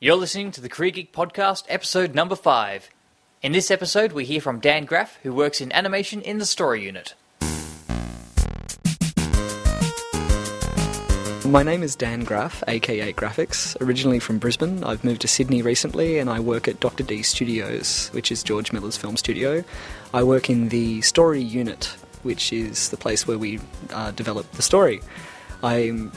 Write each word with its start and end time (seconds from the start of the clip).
You're 0.00 0.14
listening 0.14 0.52
to 0.52 0.60
the 0.60 0.68
Career 0.68 0.92
Geek 0.92 1.12
Podcast, 1.12 1.64
episode 1.68 2.14
number 2.14 2.36
five. 2.36 2.88
In 3.42 3.50
this 3.50 3.68
episode, 3.68 4.12
we 4.12 4.24
hear 4.24 4.40
from 4.40 4.60
Dan 4.60 4.84
Graf, 4.84 5.18
who 5.24 5.32
works 5.32 5.60
in 5.60 5.72
animation 5.72 6.22
in 6.22 6.38
the 6.38 6.46
story 6.46 6.84
unit. 6.84 7.14
My 11.44 11.64
name 11.64 11.82
is 11.82 11.96
Dan 11.96 12.22
Graf, 12.22 12.62
aka 12.68 13.12
Graphics, 13.12 13.76
originally 13.80 14.20
from 14.20 14.38
Brisbane. 14.38 14.84
I've 14.84 15.02
moved 15.02 15.22
to 15.22 15.26
Sydney 15.26 15.62
recently 15.62 16.20
and 16.20 16.30
I 16.30 16.38
work 16.38 16.68
at 16.68 16.78
Dr. 16.78 17.02
D 17.02 17.22
Studios, 17.24 18.10
which 18.12 18.30
is 18.30 18.44
George 18.44 18.72
Miller's 18.72 18.96
film 18.96 19.16
studio. 19.16 19.64
I 20.14 20.22
work 20.22 20.48
in 20.48 20.68
the 20.68 21.00
story 21.00 21.42
unit, 21.42 21.86
which 22.22 22.52
is 22.52 22.90
the 22.90 22.96
place 22.96 23.26
where 23.26 23.36
we 23.36 23.58
uh, 23.92 24.12
develop 24.12 24.48
the 24.52 24.62
story. 24.62 25.00
I'm 25.60 26.12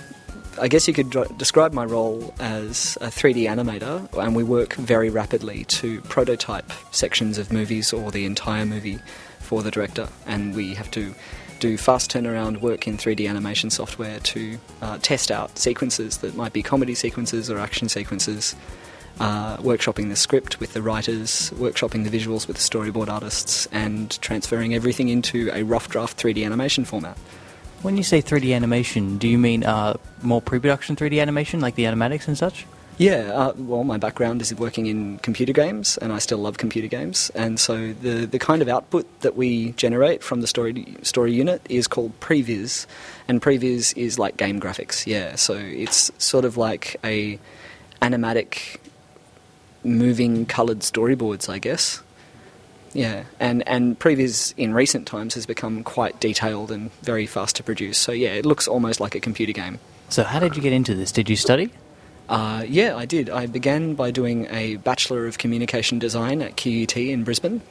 I 0.60 0.68
guess 0.68 0.88
you 0.88 0.94
could 0.94 1.10
describe 1.38 1.74
my 1.74 1.86
role 1.86 2.34
as 2.40 2.98
a 3.00 3.08
3D 3.08 3.44
animator, 3.44 4.12
and 4.22 4.36
we 4.36 4.44
work 4.44 4.74
very 4.74 5.10
rapidly 5.10 5.64
to 5.66 6.02
prototype 6.02 6.72
sections 6.92 7.38
of 7.38 7.52
movies 7.54 7.94
or 7.94 8.12
the 8.12 8.26
entire 8.26 8.66
movie 8.66 9.00
for 9.40 9.64
the 9.64 9.72
director, 9.72 10.10
and 10.26 10.54
we 10.54 10.74
have 10.74 10.92
to 10.92 11.16
do 11.60 11.78
fast 11.78 12.12
turnaround 12.12 12.60
work 12.60 12.88
in 12.88 12.98
3D 12.98 13.30
animation 13.30 13.70
software 13.70 14.20
to 14.20 14.58
uh, 14.82 14.98
test 15.02 15.32
out 15.32 15.58
sequences 15.58 16.18
that 16.18 16.36
might 16.36 16.54
be 16.54 16.64
comedy 16.64 16.96
sequences 16.96 17.50
or 17.50 17.60
action 17.60 17.88
sequences. 17.88 18.56
Uh, 19.20 19.58
workshopping 19.58 20.10
the 20.10 20.16
script 20.16 20.60
with 20.60 20.74
the 20.74 20.82
writers, 20.82 21.52
workshopping 21.56 22.10
the 22.10 22.20
visuals 22.20 22.48
with 22.48 22.58
the 22.58 22.64
storyboard 22.64 23.08
artists, 23.08 23.68
and 23.68 24.20
transferring 24.22 24.74
everything 24.74 25.10
into 25.10 25.52
a 25.54 25.64
rough 25.64 25.90
draft 25.90 26.18
3D 26.18 26.44
animation 26.44 26.86
format. 26.86 27.18
When 27.82 27.98
you 27.98 28.04
say 28.04 28.22
3D 28.22 28.56
animation, 28.56 29.18
do 29.18 29.28
you 29.28 29.40
mean 29.40 29.64
uh, 29.64 29.98
more 30.22 30.40
pre-production 30.40 30.96
3D 30.96 31.20
animation, 31.20 31.60
like 31.62 31.74
the 31.74 31.86
animatics 31.86 32.28
and 32.28 32.38
such? 32.38 32.68
Yeah, 33.00 33.32
uh, 33.34 33.54
well, 33.58 33.84
my 33.84 33.98
background 33.98 34.40
is 34.44 34.54
working 34.54 34.86
in 34.86 35.18
computer 35.20 35.54
games, 35.54 35.98
and 35.98 36.14
I 36.14 36.20
still 36.20 36.38
love 36.38 36.60
computer 36.60 36.88
games. 36.88 37.32
And 37.34 37.60
so 37.60 37.94
the, 37.94 38.28
the 38.28 38.38
kind 38.38 38.62
of 38.62 38.68
output 38.68 39.08
that 39.22 39.36
we 39.36 39.72
generate 39.72 40.22
from 40.22 40.42
the 40.42 40.48
story 40.48 40.96
story 41.02 41.34
unit 41.34 41.66
is 41.70 41.88
called 41.88 42.20
previs, 42.20 42.86
and 43.28 43.42
previs 43.42 43.98
is 43.98 44.20
like 44.20 44.38
game 44.38 44.62
graphics. 44.62 45.08
Yeah, 45.08 45.34
so 45.36 45.56
it's 45.56 46.12
sort 46.20 46.46
of 46.46 46.58
like 46.58 46.98
a 47.04 47.40
animatic, 48.04 48.78
moving 49.84 50.46
coloured 50.46 50.82
storyboards, 50.82 51.50
I 51.50 51.58
guess. 51.58 52.04
Yeah, 52.94 53.24
and 53.40 53.68
and 53.68 53.98
previs 53.98 54.54
in 54.58 54.74
recent 54.74 55.08
times 55.08 55.34
has 55.36 55.46
become 55.46 55.84
quite 55.84 56.20
detailed 56.20 56.72
and 56.72 56.92
very 57.04 57.26
fast 57.26 57.56
to 57.58 57.64
produce. 57.64 57.98
So 57.98 58.12
yeah, 58.12 58.34
it 58.34 58.46
looks 58.46 58.68
almost 58.68 59.00
like 59.00 59.16
a 59.16 59.20
computer 59.20 59.54
game. 59.54 59.80
So 60.10 60.24
how 60.24 60.40
did 60.40 60.56
you 60.56 60.62
get 60.62 60.74
into 60.74 60.94
this? 60.94 61.12
Did 61.12 61.30
you 61.30 61.36
study? 61.38 61.72
Uh, 62.28 62.64
yeah, 62.68 62.96
I 62.96 63.06
did. 63.06 63.30
I 63.30 63.46
began 63.46 63.94
by 63.94 64.12
doing 64.12 64.48
a 64.50 64.78
Bachelor 64.78 65.28
of 65.28 65.38
Communication 65.38 66.00
Design 66.00 66.42
at 66.42 66.56
QUT 66.56 66.96
in 66.96 67.24
Brisbane. 67.24 67.62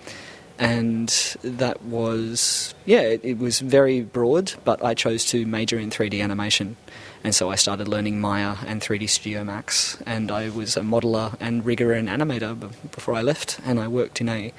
And 0.58 1.08
that 1.42 1.82
was, 1.84 2.74
yeah, 2.84 3.00
it, 3.00 3.22
it 3.24 3.38
was 3.38 3.60
very 3.60 4.02
broad, 4.02 4.52
but 4.62 4.84
I 4.84 4.92
chose 4.92 5.24
to 5.27 5.46
major 5.46 5.78
in 5.78 5.88
3D 5.88 6.22
animation. 6.22 6.77
And 7.24 7.34
so 7.34 7.50
I 7.50 7.55
started 7.55 7.88
learning 7.88 8.20
Maya 8.20 8.56
and 8.66 8.82
3D 8.82 9.08
Studio 9.08 9.42
Max. 9.42 9.96
And 10.05 10.30
I 10.30 10.50
was 10.50 10.77
a 10.77 10.82
modeler 10.82 11.34
and 11.40 11.64
rigger 11.64 11.94
and 11.94 12.10
animator 12.10 12.70
before 12.90 13.14
I 13.14 13.22
left. 13.22 13.58
And 13.64 13.80
I 13.80 13.88
worked 13.88 14.20
in 14.20 14.28
a 14.28 14.52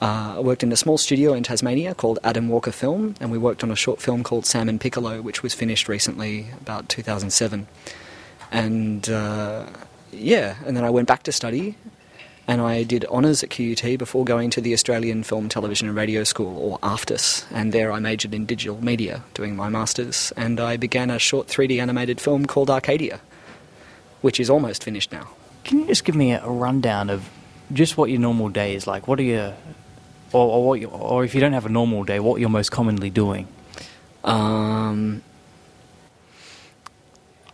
uh, 0.00 0.34
I 0.36 0.40
worked 0.40 0.62
in 0.62 0.72
a 0.72 0.76
small 0.76 0.98
studio 0.98 1.32
in 1.32 1.42
Tasmania 1.42 1.94
called 1.94 2.18
Adam 2.24 2.48
Walker 2.48 2.72
Film, 2.72 3.14
and 3.20 3.30
we 3.30 3.38
worked 3.38 3.62
on 3.62 3.70
a 3.70 3.76
short 3.76 4.00
film 4.00 4.22
called 4.22 4.46
Salmon 4.46 4.78
Piccolo, 4.78 5.22
which 5.22 5.42
was 5.42 5.54
finished 5.54 5.88
recently, 5.88 6.48
about 6.60 6.88
2007. 6.88 7.66
And 8.50 9.08
uh, 9.08 9.66
yeah, 10.12 10.56
and 10.66 10.76
then 10.76 10.84
I 10.84 10.90
went 10.90 11.08
back 11.08 11.22
to 11.24 11.32
study, 11.32 11.76
and 12.46 12.60
I 12.60 12.82
did 12.82 13.04
honours 13.06 13.42
at 13.42 13.50
QUT 13.50 13.98
before 13.98 14.24
going 14.24 14.50
to 14.50 14.60
the 14.60 14.72
Australian 14.74 15.22
Film, 15.22 15.48
Television 15.48 15.88
and 15.88 15.96
Radio 15.96 16.24
School, 16.24 16.56
or 16.58 16.78
AFTRS, 16.80 17.46
and 17.50 17.72
there 17.72 17.90
I 17.90 18.00
majored 18.00 18.34
in 18.34 18.46
digital 18.46 18.82
media, 18.84 19.22
doing 19.32 19.56
my 19.56 19.68
masters, 19.68 20.32
and 20.36 20.60
I 20.60 20.76
began 20.76 21.10
a 21.10 21.18
short 21.18 21.48
3D 21.48 21.80
animated 21.80 22.20
film 22.20 22.46
called 22.46 22.68
Arcadia, 22.68 23.20
which 24.20 24.38
is 24.38 24.50
almost 24.50 24.84
finished 24.84 25.12
now. 25.12 25.28
Can 25.64 25.80
you 25.80 25.86
just 25.86 26.04
give 26.04 26.14
me 26.14 26.32
a 26.32 26.46
rundown 26.46 27.08
of 27.08 27.30
just 27.72 27.96
what 27.96 28.10
your 28.10 28.20
normal 28.20 28.50
day 28.50 28.74
is 28.74 28.86
like? 28.86 29.08
What 29.08 29.18
are 29.18 29.22
your 29.24 29.54
or, 30.34 30.56
or, 30.56 30.66
what 30.66 30.80
you, 30.80 30.88
or 30.88 31.24
if 31.24 31.34
you 31.34 31.40
don't 31.40 31.52
have 31.52 31.64
a 31.64 31.70
normal 31.70 32.04
day, 32.04 32.18
what 32.18 32.40
you're 32.40 32.50
most 32.50 32.70
commonly 32.70 33.08
doing? 33.08 33.46
Um, 34.24 35.22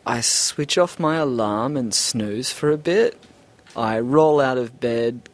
I 0.06 0.22
switch 0.22 0.78
off 0.78 0.98
my 0.98 1.16
alarm 1.16 1.76
and 1.76 1.92
snooze 1.92 2.52
for 2.52 2.70
a 2.70 2.78
bit. 2.78 3.18
I 3.76 4.00
roll 4.00 4.40
out 4.40 4.56
of 4.56 4.80
bed, 4.80 5.28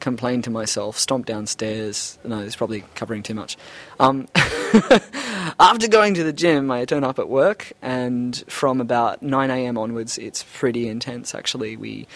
complain 0.00 0.42
to 0.42 0.50
myself, 0.50 0.96
stomp 0.96 1.26
downstairs. 1.26 2.18
No, 2.24 2.40
it's 2.40 2.56
probably 2.56 2.84
covering 2.94 3.22
too 3.22 3.34
much. 3.34 3.56
Um, 3.98 4.28
after 4.34 5.88
going 5.88 6.14
to 6.14 6.24
the 6.24 6.32
gym, 6.32 6.70
I 6.70 6.84
turn 6.84 7.04
up 7.04 7.18
at 7.18 7.28
work, 7.28 7.72
and 7.82 8.42
from 8.48 8.80
about 8.80 9.22
9 9.22 9.50
a.m. 9.50 9.76
onwards, 9.76 10.18
it's 10.18 10.44
pretty 10.54 10.88
intense. 10.88 11.34
Actually, 11.34 11.76
we 11.76 12.06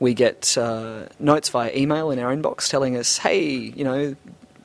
we 0.00 0.14
get 0.14 0.56
uh, 0.58 1.06
notes 1.18 1.48
via 1.48 1.74
email 1.74 2.10
in 2.10 2.18
our 2.18 2.34
inbox 2.34 2.68
telling 2.68 2.96
us, 2.96 3.18
hey, 3.18 3.46
you 3.48 3.84
know, 3.84 4.16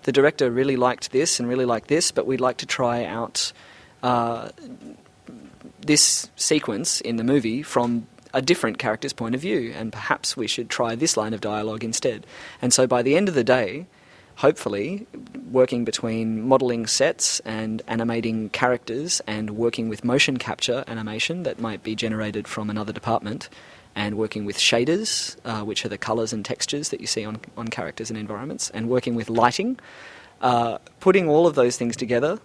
the 0.03 0.11
director 0.11 0.49
really 0.49 0.75
liked 0.75 1.11
this 1.11 1.39
and 1.39 1.47
really 1.47 1.65
liked 1.65 1.87
this, 1.87 2.11
but 2.11 2.25
we'd 2.25 2.41
like 2.41 2.57
to 2.57 2.65
try 2.65 3.05
out 3.05 3.51
uh, 4.03 4.49
this 5.81 6.29
sequence 6.35 7.01
in 7.01 7.17
the 7.17 7.23
movie 7.23 7.63
from 7.63 8.07
a 8.33 8.41
different 8.41 8.77
character's 8.77 9.13
point 9.13 9.35
of 9.35 9.41
view, 9.41 9.73
and 9.75 9.91
perhaps 9.91 10.37
we 10.37 10.47
should 10.47 10.69
try 10.69 10.95
this 10.95 11.17
line 11.17 11.33
of 11.33 11.41
dialogue 11.41 11.83
instead. 11.83 12.25
And 12.61 12.71
so 12.73 12.85
by 12.85 13.01
the 13.01 13.15
end 13.17 13.27
of 13.27 13.35
the 13.35 13.43
day, 13.43 13.87
hopefully, 14.35 15.07
working 15.51 15.83
between 15.83 16.47
modeling 16.47 16.87
sets 16.87 17.39
and 17.41 17.81
animating 17.87 18.49
characters 18.49 19.21
and 19.27 19.51
working 19.51 19.89
with 19.89 20.03
motion 20.03 20.37
capture 20.37 20.83
animation 20.87 21.43
that 21.43 21.59
might 21.59 21.83
be 21.83 21.95
generated 21.95 22.47
from 22.47 22.69
another 22.69 22.93
department, 22.93 23.49
and 23.99 24.15
working 24.17 24.45
with 24.45 24.57
shaders, 24.57 25.35
uh, 25.43 25.61
which 25.61 25.83
are 25.83 25.89
the 25.89 25.97
colours 25.97 26.31
and 26.31 26.45
textures 26.45 26.87
that 26.87 27.01
you 27.01 27.07
see 27.07 27.25
on, 27.25 27.37
on 27.57 27.67
characters 27.67 28.09
and 28.09 28.17
environments, 28.17 28.69
and 28.69 28.87
working 28.87 29.13
with 29.13 29.29
lighting, 29.29 29.77
uh, 30.39 30.77
putting 31.01 31.27
all 31.27 31.45
of 31.45 31.55
those 31.55 31.75
things 31.75 31.97
together 31.97 32.39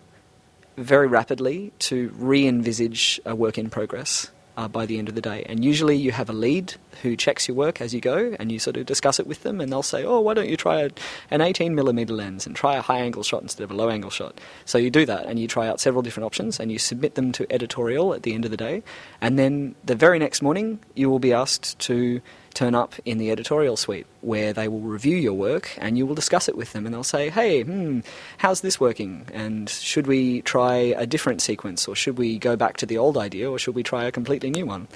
very 0.77 1.07
rapidly 1.07 1.73
to 1.79 2.13
re 2.17 2.45
envisage 2.45 3.21
a 3.25 3.37
work 3.37 3.57
in 3.57 3.71
progress 3.71 4.33
uh, 4.57 4.69
by 4.69 4.87
the 4.87 4.99
end 4.99 5.09
of 5.09 5.15
the 5.15 5.21
day. 5.21 5.45
And 5.49 5.65
usually 5.65 5.97
you 5.97 6.13
have 6.13 6.31
a 6.31 6.33
lead 6.33 6.75
who 7.03 7.17
checks 7.17 7.49
your 7.49 7.57
work 7.57 7.81
as 7.81 7.93
you 7.93 8.01
go, 8.01 8.37
and 8.39 8.53
you 8.53 8.59
sort 8.59 8.77
of 8.77 8.87
discuss 8.87 9.19
it 9.19 9.27
with 9.27 9.43
them, 9.43 9.61
and 9.61 9.71
they'll 9.71 9.83
say, 9.83 10.05
"Oh, 10.05 10.21
why 10.21 10.35
don't 10.35 10.49
you 10.49 10.57
try 10.57 10.83
a, 10.83 10.91
an 11.31 11.41
18 11.41 11.75
millimeter 11.75 12.13
lens 12.13 12.47
and 12.47 12.55
try 12.55 12.77
a 12.77 12.83
high 12.83 12.99
angle 12.99 13.23
shot 13.23 13.43
instead 13.43 13.65
of 13.65 13.71
a 13.71 13.75
low 13.75 13.89
angle 13.91 14.11
shot?" 14.11 14.41
So 14.65 14.79
you 14.79 14.91
do 14.91 15.05
that, 15.07 15.27
and 15.27 15.39
you 15.39 15.49
try 15.49 15.69
out 15.69 15.81
several 15.81 16.03
different 16.03 16.27
options, 16.27 16.61
and 16.61 16.71
you 16.71 16.79
submit 16.79 17.15
them 17.15 17.33
to 17.33 17.47
editorial 17.53 18.15
at 18.15 18.23
the 18.23 18.35
end 18.35 18.45
of 18.45 18.51
the 18.51 18.57
day, 18.57 18.83
and 19.21 19.39
then 19.39 19.75
the 19.85 19.95
very 19.95 20.19
next 20.19 20.43
morning 20.43 20.79
you 20.95 21.11
will 21.11 21.19
be 21.19 21.33
asked 21.33 21.79
to 21.81 22.21
turn 22.55 22.75
up 22.75 22.95
in 23.05 23.19
the 23.19 23.31
editorial 23.31 23.77
suite 23.77 24.07
where 24.21 24.53
they 24.53 24.69
will 24.69 24.81
review 24.81 25.17
your 25.17 25.35
work 25.35 25.71
and 25.79 25.99
you 25.99 26.07
will 26.07 26.15
discuss 26.15 26.49
it 26.49 26.57
with 26.57 26.73
them 26.73 26.87
and 26.87 26.95
they'll 26.95 27.05
say, 27.05 27.29
hey, 27.29 27.63
hmm, 27.63 28.01
how's 28.39 28.61
this 28.61 28.81
working? 28.81 29.27
And 29.33 29.69
should 29.69 30.07
we 30.07 30.43
try 30.43 30.75
a 30.75 31.07
different 31.07 31.43
sequence 31.43 31.87
or 31.87 31.95
should 31.95 32.17
we 32.17 32.39
go 32.39 32.57
back 32.57 32.77
to 32.79 32.87
the 32.87 32.99
old 32.99 33.19
idea 33.19 33.51
or 33.51 33.59
should 33.59 33.75
we 33.75 33.83
try 33.83 34.05
a 34.05 34.13
completely 34.13 34.51
new 34.51 34.67
one? 34.67 34.89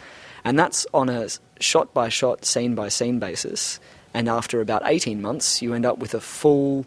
And 0.45 0.59
that's 0.59 0.87
on 0.95 1.09
a 1.09 1.29
shot 1.61 1.93
by 1.93 2.09
shot, 2.09 2.45
scene 2.45 2.75
by 2.75 2.89
scene 2.89 3.19
basis. 3.19 3.81
And 4.15 4.29
after 4.29 4.61
about 4.61 4.83
18 4.85 5.21
months, 5.21 5.61
you 5.61 5.75
end 5.75 5.85
up 5.85 5.99
with 5.99 6.15
a 6.15 6.21
full 6.21 6.87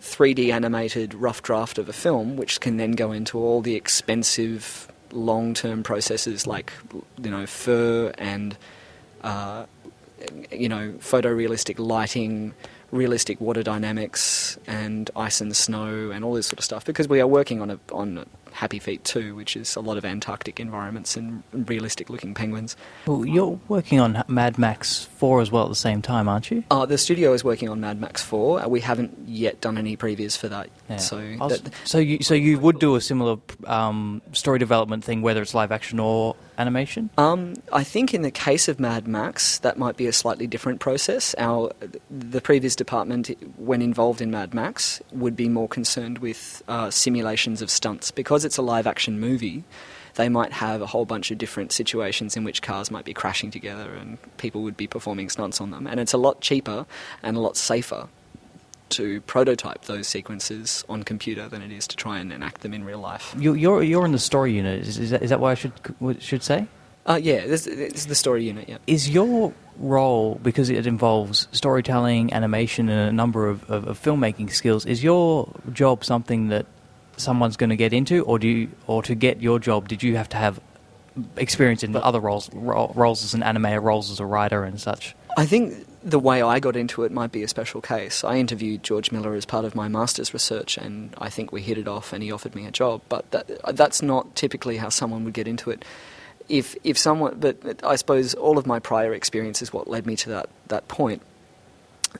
3D 0.00 0.52
animated 0.52 1.14
rough 1.14 1.42
draft 1.42 1.78
of 1.78 1.88
a 1.88 1.92
film, 1.92 2.36
which 2.36 2.60
can 2.60 2.76
then 2.76 2.92
go 2.92 3.12
into 3.12 3.38
all 3.38 3.62
the 3.62 3.74
expensive 3.74 4.88
long 5.12 5.54
term 5.54 5.82
processes 5.82 6.46
like, 6.46 6.72
you 7.22 7.30
know, 7.30 7.46
fur 7.46 8.12
and 8.18 8.56
uh, 9.24 9.66
you 10.52 10.68
know, 10.68 10.92
photorealistic 10.98 11.78
lighting, 11.78 12.54
realistic 12.92 13.40
water 13.40 13.62
dynamics, 13.62 14.58
and 14.66 15.10
ice 15.16 15.40
and 15.40 15.56
snow, 15.56 16.10
and 16.10 16.24
all 16.24 16.34
this 16.34 16.46
sort 16.46 16.58
of 16.58 16.64
stuff. 16.64 16.84
Because 16.84 17.08
we 17.08 17.20
are 17.20 17.26
working 17.26 17.60
on 17.60 17.70
a 17.70 17.78
on 17.92 18.26
Happy 18.54 18.78
Feet 18.78 19.02
2, 19.02 19.34
which 19.34 19.56
is 19.56 19.74
a 19.74 19.80
lot 19.80 19.96
of 19.96 20.04
Antarctic 20.04 20.60
environments 20.60 21.16
and 21.16 21.42
realistic 21.52 22.08
looking 22.08 22.34
penguins. 22.34 22.76
Well, 23.04 23.26
you're 23.26 23.58
working 23.66 23.98
on 23.98 24.22
Mad 24.28 24.58
Max 24.58 25.06
4 25.16 25.40
as 25.40 25.50
well 25.50 25.64
at 25.64 25.70
the 25.70 25.74
same 25.74 26.00
time, 26.00 26.28
aren't 26.28 26.52
you? 26.52 26.62
Uh, 26.70 26.86
the 26.86 26.96
studio 26.96 27.32
is 27.32 27.42
working 27.42 27.68
on 27.68 27.80
Mad 27.80 28.00
Max 28.00 28.22
4. 28.22 28.62
Uh, 28.62 28.68
we 28.68 28.80
haven't 28.80 29.18
yet 29.26 29.60
done 29.60 29.76
any 29.76 29.96
previs 29.96 30.38
for 30.38 30.48
that. 30.48 30.70
Yeah. 30.88 30.96
So, 30.98 31.36
was, 31.40 31.60
that, 31.60 31.72
so, 31.84 31.98
you, 31.98 32.22
so 32.22 32.34
you 32.34 32.60
would 32.60 32.78
do 32.78 32.94
a 32.94 33.00
similar 33.00 33.38
um, 33.66 34.22
story 34.32 34.60
development 34.60 35.02
thing, 35.02 35.20
whether 35.20 35.42
it's 35.42 35.54
live 35.54 35.72
action 35.72 35.98
or 35.98 36.36
animation? 36.58 37.10
Um, 37.18 37.54
I 37.72 37.84
think 37.84 38.14
in 38.14 38.22
the 38.22 38.30
case 38.30 38.68
of 38.68 38.78
Mad 38.78 39.08
Max, 39.08 39.58
that 39.60 39.78
might 39.78 39.96
be 39.96 40.06
a 40.06 40.12
slightly 40.12 40.46
different 40.46 40.80
process. 40.80 41.34
Our 41.38 41.72
the 42.10 42.40
previs 42.40 42.76
department, 42.76 43.30
when 43.58 43.82
involved 43.82 44.20
in 44.20 44.30
Mad 44.30 44.54
Max, 44.54 45.02
would 45.12 45.36
be 45.36 45.48
more 45.48 45.68
concerned 45.68 46.18
with 46.18 46.62
uh, 46.68 46.90
simulations 46.90 47.62
of 47.62 47.70
stunts 47.70 48.10
because 48.10 48.43
it's 48.44 48.56
a 48.56 48.62
live 48.62 48.86
action 48.86 49.20
movie, 49.20 49.64
they 50.14 50.28
might 50.28 50.52
have 50.52 50.80
a 50.80 50.86
whole 50.86 51.04
bunch 51.04 51.30
of 51.30 51.38
different 51.38 51.72
situations 51.72 52.36
in 52.36 52.44
which 52.44 52.62
cars 52.62 52.90
might 52.90 53.04
be 53.04 53.14
crashing 53.14 53.50
together 53.50 53.92
and 53.94 54.18
people 54.36 54.62
would 54.62 54.76
be 54.76 54.86
performing 54.86 55.28
stunts 55.28 55.60
on 55.60 55.70
them. 55.70 55.86
And 55.86 55.98
it's 55.98 56.12
a 56.12 56.18
lot 56.18 56.40
cheaper 56.40 56.86
and 57.22 57.36
a 57.36 57.40
lot 57.40 57.56
safer 57.56 58.08
to 58.90 59.20
prototype 59.22 59.86
those 59.86 60.06
sequences 60.06 60.84
on 60.88 61.02
computer 61.02 61.48
than 61.48 61.62
it 61.62 61.72
is 61.72 61.88
to 61.88 61.96
try 61.96 62.18
and 62.18 62.32
enact 62.32 62.60
them 62.60 62.74
in 62.74 62.84
real 62.84 62.98
life. 62.98 63.34
You, 63.36 63.54
you're 63.54 63.82
you're 63.82 64.04
in 64.04 64.12
the 64.12 64.18
story 64.18 64.52
unit. 64.52 64.86
Is, 64.86 64.98
is 64.98 65.10
that 65.10 65.22
is 65.22 65.30
that 65.30 65.40
what 65.40 65.50
I 65.50 65.54
should 65.54 65.72
should 66.20 66.42
say? 66.42 66.66
Uh, 67.06 67.20
yeah, 67.22 67.46
this, 67.46 67.64
this 67.64 67.92
is 67.92 68.06
the 68.06 68.14
story 68.14 68.44
unit. 68.44 68.68
Yeah. 68.68 68.78
Is 68.86 69.10
your 69.10 69.52
role 69.78 70.36
because 70.42 70.70
it 70.70 70.86
involves 70.86 71.48
storytelling, 71.52 72.32
animation, 72.32 72.88
and 72.88 73.08
a 73.10 73.12
number 73.12 73.46
of, 73.46 73.68
of, 73.70 73.86
of 73.86 74.02
filmmaking 74.02 74.50
skills? 74.52 74.86
Is 74.86 75.04
your 75.04 75.52
job 75.72 76.02
something 76.02 76.48
that 76.48 76.64
someone's 77.16 77.56
going 77.56 77.70
to 77.70 77.76
get 77.76 77.92
into, 77.92 78.22
or 78.24 78.38
do 78.38 78.48
you, 78.48 78.70
or 78.86 79.02
to 79.02 79.14
get 79.14 79.40
your 79.40 79.58
job, 79.58 79.88
did 79.88 80.02
you 80.02 80.16
have 80.16 80.28
to 80.30 80.36
have 80.36 80.60
experience 81.36 81.82
in 81.82 81.94
other 81.94 82.20
roles, 82.20 82.50
ro- 82.52 82.92
roles 82.94 83.24
as 83.24 83.34
an 83.34 83.42
animator, 83.42 83.82
roles 83.82 84.10
as 84.10 84.20
a 84.20 84.26
writer, 84.26 84.64
and 84.64 84.80
such? 84.80 85.14
I 85.36 85.46
think 85.46 85.86
the 86.02 86.18
way 86.18 86.42
I 86.42 86.60
got 86.60 86.76
into 86.76 87.04
it 87.04 87.12
might 87.12 87.32
be 87.32 87.42
a 87.42 87.48
special 87.48 87.80
case. 87.80 88.24
I 88.24 88.36
interviewed 88.36 88.82
George 88.82 89.10
Miller 89.10 89.34
as 89.34 89.44
part 89.46 89.64
of 89.64 89.74
my 89.74 89.88
master's 89.88 90.32
research, 90.32 90.76
and 90.76 91.14
I 91.18 91.30
think 91.30 91.50
we 91.50 91.62
hit 91.62 91.78
it 91.78 91.88
off, 91.88 92.12
and 92.12 92.22
he 92.22 92.30
offered 92.30 92.54
me 92.54 92.66
a 92.66 92.70
job. 92.70 93.02
But 93.08 93.30
that, 93.30 93.50
that's 93.74 94.02
not 94.02 94.34
typically 94.36 94.76
how 94.76 94.90
someone 94.90 95.24
would 95.24 95.34
get 95.34 95.48
into 95.48 95.70
it. 95.70 95.84
If 96.48 96.76
if 96.84 96.98
someone, 96.98 97.38
but 97.38 97.82
I 97.82 97.96
suppose 97.96 98.34
all 98.34 98.58
of 98.58 98.66
my 98.66 98.78
prior 98.78 99.14
experience 99.14 99.62
is 99.62 99.72
what 99.72 99.88
led 99.88 100.06
me 100.06 100.14
to 100.16 100.28
that 100.30 100.50
that 100.68 100.88
point. 100.88 101.22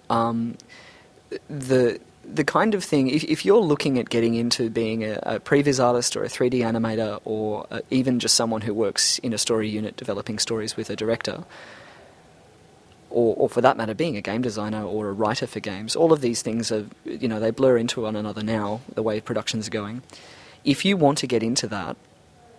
Um, 0.09 0.57
the 1.49 2.01
the 2.33 2.45
kind 2.45 2.75
of 2.75 2.83
thing, 2.83 3.09
if, 3.09 3.25
if 3.25 3.45
you're 3.45 3.61
looking 3.61 3.99
at 3.99 4.09
getting 4.09 4.35
into 4.35 4.71
being 4.71 5.05
a, 5.05 5.19
a 5.23 5.41
previs 5.41 5.83
artist 5.83 6.17
or 6.17 6.25
a 6.25 6.29
3D 6.29 6.55
animator 6.61 7.21
or 7.25 7.67
uh, 7.71 7.81
even 7.91 8.19
just 8.19 8.35
someone 8.35 8.61
who 8.61 8.75
works 8.75 9.19
in 9.21 9.33
a 9.33 9.39
story 9.39 9.69
unit 9.69 9.97
developing 9.97 10.39
stories 10.39 10.77
with 10.77 10.91
a 10.91 10.97
director, 10.97 11.45
or, 13.11 13.35
or 13.37 13.49
for 13.49 13.61
that 13.61 13.77
matter, 13.77 13.95
being 13.95 14.17
a 14.17 14.21
game 14.21 14.43
designer 14.43 14.85
or 14.85 15.09
a 15.09 15.13
writer 15.13 15.47
for 15.47 15.61
games, 15.61 15.95
all 15.95 16.13
of 16.13 16.21
these 16.21 16.43
things 16.43 16.73
are, 16.73 16.87
you 17.05 17.29
know, 17.29 17.39
they 17.39 17.51
blur 17.51 17.77
into 17.77 18.03
one 18.03 18.17
another 18.17 18.43
now, 18.43 18.81
the 18.95 19.03
way 19.03 19.21
productions 19.21 19.69
are 19.69 19.71
going. 19.71 20.03
If 20.65 20.85
you 20.85 20.97
want 20.97 21.19
to 21.19 21.27
get 21.27 21.43
into 21.43 21.69
that, 21.69 21.97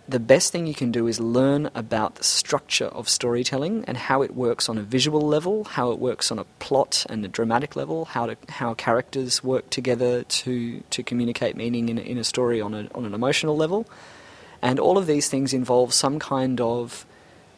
the 0.08 0.20
best 0.20 0.52
thing 0.52 0.66
you 0.66 0.74
can 0.74 0.92
do 0.92 1.06
is 1.06 1.18
learn 1.18 1.70
about 1.74 2.14
the 2.14 2.24
structure 2.24 2.86
of 2.86 3.08
storytelling 3.08 3.84
and 3.86 3.96
how 3.96 4.22
it 4.22 4.34
works 4.34 4.68
on 4.68 4.78
a 4.78 4.82
visual 4.82 5.20
level, 5.20 5.64
how 5.64 5.90
it 5.90 5.98
works 5.98 6.30
on 6.30 6.38
a 6.38 6.44
plot 6.60 7.04
and 7.08 7.24
a 7.24 7.28
dramatic 7.28 7.74
level, 7.74 8.04
how 8.04 8.26
to, 8.26 8.36
how 8.48 8.74
characters 8.74 9.42
work 9.42 9.68
together 9.70 10.22
to 10.24 10.80
to 10.90 11.02
communicate 11.02 11.56
meaning 11.56 11.88
in, 11.88 11.98
in 11.98 12.18
a 12.18 12.24
story 12.24 12.60
on 12.60 12.72
a, 12.74 12.88
on 12.94 13.04
an 13.04 13.14
emotional 13.14 13.56
level, 13.56 13.86
and 14.62 14.78
all 14.78 14.96
of 14.96 15.06
these 15.06 15.28
things 15.28 15.52
involve 15.52 15.92
some 15.92 16.18
kind 16.18 16.60
of 16.60 17.04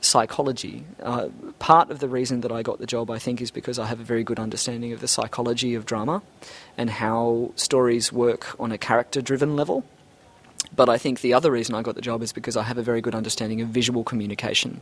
psychology. 0.00 0.84
Uh, 1.02 1.28
part 1.58 1.90
of 1.90 1.98
the 1.98 2.08
reason 2.08 2.40
that 2.42 2.52
I 2.52 2.62
got 2.62 2.78
the 2.78 2.86
job, 2.86 3.10
I 3.10 3.18
think, 3.18 3.40
is 3.40 3.50
because 3.50 3.78
I 3.78 3.86
have 3.86 4.00
a 4.00 4.04
very 4.04 4.24
good 4.24 4.38
understanding 4.38 4.92
of 4.92 5.00
the 5.00 5.08
psychology 5.08 5.74
of 5.74 5.86
drama 5.86 6.22
and 6.76 6.88
how 6.88 7.52
stories 7.56 8.12
work 8.12 8.58
on 8.60 8.72
a 8.72 8.78
character 8.78 9.20
driven 9.20 9.56
level. 9.56 9.84
But 10.74 10.88
I 10.88 10.98
think 10.98 11.20
the 11.20 11.34
other 11.34 11.50
reason 11.50 11.74
I 11.74 11.82
got 11.82 11.94
the 11.94 12.00
job 12.00 12.22
is 12.22 12.32
because 12.32 12.56
I 12.56 12.62
have 12.62 12.78
a 12.78 12.82
very 12.82 13.00
good 13.00 13.14
understanding 13.14 13.60
of 13.60 13.68
visual 13.68 14.04
communication, 14.04 14.80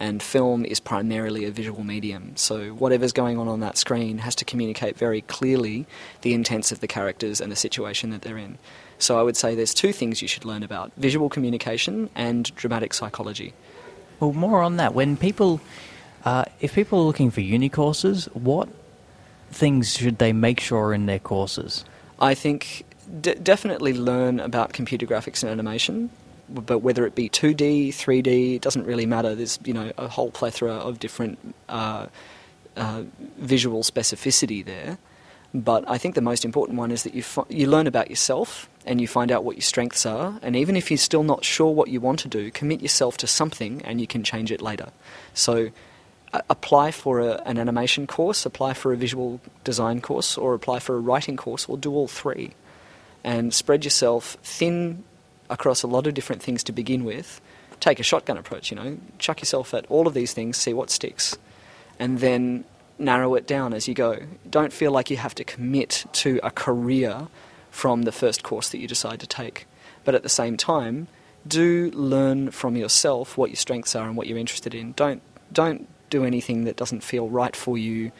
and 0.00 0.22
film 0.22 0.64
is 0.64 0.80
primarily 0.80 1.44
a 1.44 1.50
visual 1.50 1.84
medium. 1.84 2.36
So 2.36 2.70
whatever's 2.70 3.12
going 3.12 3.38
on 3.38 3.48
on 3.48 3.60
that 3.60 3.78
screen 3.78 4.18
has 4.18 4.34
to 4.36 4.44
communicate 4.44 4.96
very 4.96 5.22
clearly 5.22 5.86
the 6.22 6.34
intents 6.34 6.72
of 6.72 6.80
the 6.80 6.88
characters 6.88 7.40
and 7.40 7.52
the 7.52 7.56
situation 7.56 8.10
that 8.10 8.22
they're 8.22 8.38
in. 8.38 8.58
So 8.98 9.18
I 9.18 9.22
would 9.22 9.36
say 9.36 9.54
there's 9.54 9.74
two 9.74 9.92
things 9.92 10.20
you 10.22 10.28
should 10.28 10.44
learn 10.44 10.62
about 10.62 10.92
visual 10.96 11.28
communication 11.28 12.10
and 12.14 12.54
dramatic 12.56 12.92
psychology. 12.92 13.54
Well, 14.18 14.32
more 14.32 14.62
on 14.62 14.76
that. 14.78 14.94
When 14.94 15.16
people, 15.16 15.60
uh, 16.24 16.44
if 16.60 16.74
people 16.74 16.98
are 17.00 17.04
looking 17.04 17.30
for 17.30 17.40
uni 17.40 17.68
courses, 17.68 18.26
what 18.34 18.68
things 19.50 19.96
should 19.96 20.18
they 20.18 20.32
make 20.32 20.58
sure 20.58 20.92
in 20.92 21.06
their 21.06 21.20
courses? 21.20 21.84
I 22.20 22.34
think 22.34 22.84
d- 23.20 23.34
definitely 23.34 23.92
learn 23.94 24.40
about 24.40 24.72
computer 24.72 25.06
graphics 25.06 25.42
and 25.42 25.50
animation, 25.50 26.10
but 26.48 26.78
whether 26.78 27.06
it 27.06 27.14
be 27.14 27.28
2D, 27.28 27.88
3D, 27.88 28.56
it 28.56 28.62
doesn't 28.62 28.84
really 28.84 29.06
matter. 29.06 29.34
There's 29.34 29.58
you 29.64 29.72
know 29.72 29.92
a 29.98 30.08
whole 30.08 30.30
plethora 30.30 30.72
of 30.72 30.98
different 30.98 31.38
uh, 31.68 32.06
uh, 32.76 33.02
visual 33.38 33.82
specificity 33.82 34.64
there. 34.64 34.98
But 35.54 35.88
I 35.88 35.96
think 35.96 36.14
the 36.14 36.20
most 36.20 36.44
important 36.44 36.78
one 36.78 36.90
is 36.90 37.04
that 37.04 37.14
you 37.14 37.24
you 37.48 37.66
learn 37.66 37.86
about 37.86 38.10
yourself 38.10 38.68
and 38.84 39.00
you 39.00 39.08
find 39.08 39.32
out 39.32 39.44
what 39.44 39.56
your 39.56 39.62
strengths 39.62 40.04
are. 40.04 40.38
And 40.42 40.54
even 40.54 40.76
if 40.76 40.90
you're 40.90 40.98
still 40.98 41.22
not 41.22 41.44
sure 41.44 41.72
what 41.72 41.88
you 41.88 42.00
want 42.00 42.20
to 42.20 42.28
do, 42.28 42.50
commit 42.50 42.82
yourself 42.82 43.16
to 43.18 43.26
something 43.26 43.82
and 43.84 44.00
you 44.00 44.06
can 44.06 44.22
change 44.22 44.52
it 44.52 44.60
later. 44.60 44.90
So 45.34 45.70
apply 46.50 46.90
for 46.90 47.20
a, 47.20 47.42
an 47.46 47.58
animation 47.58 48.06
course, 48.06 48.44
apply 48.44 48.74
for 48.74 48.92
a 48.92 48.96
visual 48.96 49.40
design 49.64 50.00
course, 50.00 50.36
or 50.36 50.54
apply 50.54 50.78
for 50.78 50.96
a 50.96 51.00
writing 51.00 51.36
course, 51.36 51.66
or 51.66 51.78
do 51.78 51.92
all 51.92 52.08
three. 52.08 52.54
And 53.24 53.52
spread 53.52 53.84
yourself 53.84 54.36
thin 54.42 55.04
across 55.50 55.82
a 55.82 55.86
lot 55.86 56.06
of 56.06 56.14
different 56.14 56.42
things 56.42 56.62
to 56.64 56.72
begin 56.72 57.04
with. 57.04 57.40
Take 57.80 58.00
a 58.00 58.02
shotgun 58.02 58.38
approach, 58.38 58.70
you 58.70 58.76
know, 58.76 58.98
chuck 59.18 59.40
yourself 59.40 59.72
at 59.72 59.86
all 59.88 60.06
of 60.06 60.14
these 60.14 60.32
things, 60.32 60.56
see 60.56 60.72
what 60.72 60.90
sticks. 60.90 61.36
And 61.98 62.18
then 62.18 62.64
narrow 62.98 63.34
it 63.34 63.46
down 63.46 63.72
as 63.72 63.86
you 63.86 63.94
go. 63.94 64.18
Don't 64.48 64.72
feel 64.72 64.90
like 64.90 65.10
you 65.10 65.16
have 65.16 65.34
to 65.36 65.44
commit 65.44 66.04
to 66.12 66.40
a 66.42 66.50
career 66.50 67.28
from 67.70 68.02
the 68.02 68.12
first 68.12 68.42
course 68.42 68.70
that 68.70 68.78
you 68.78 68.88
decide 68.88 69.20
to 69.20 69.26
take. 69.26 69.66
But 70.04 70.14
at 70.14 70.22
the 70.22 70.28
same 70.28 70.56
time, 70.56 71.08
do 71.46 71.90
learn 71.94 72.50
from 72.50 72.76
yourself 72.76 73.38
what 73.38 73.50
your 73.50 73.56
strengths 73.56 73.94
are 73.94 74.06
and 74.06 74.16
what 74.16 74.26
you're 74.26 74.38
interested 74.38 74.74
in. 74.74 74.92
Don't 74.92 75.22
don't 75.52 75.88
do 76.10 76.24
anything 76.24 76.64
that 76.64 76.76
doesn't 76.76 77.02
feel 77.02 77.28
right 77.28 77.54
for 77.54 77.78
you 77.78 78.10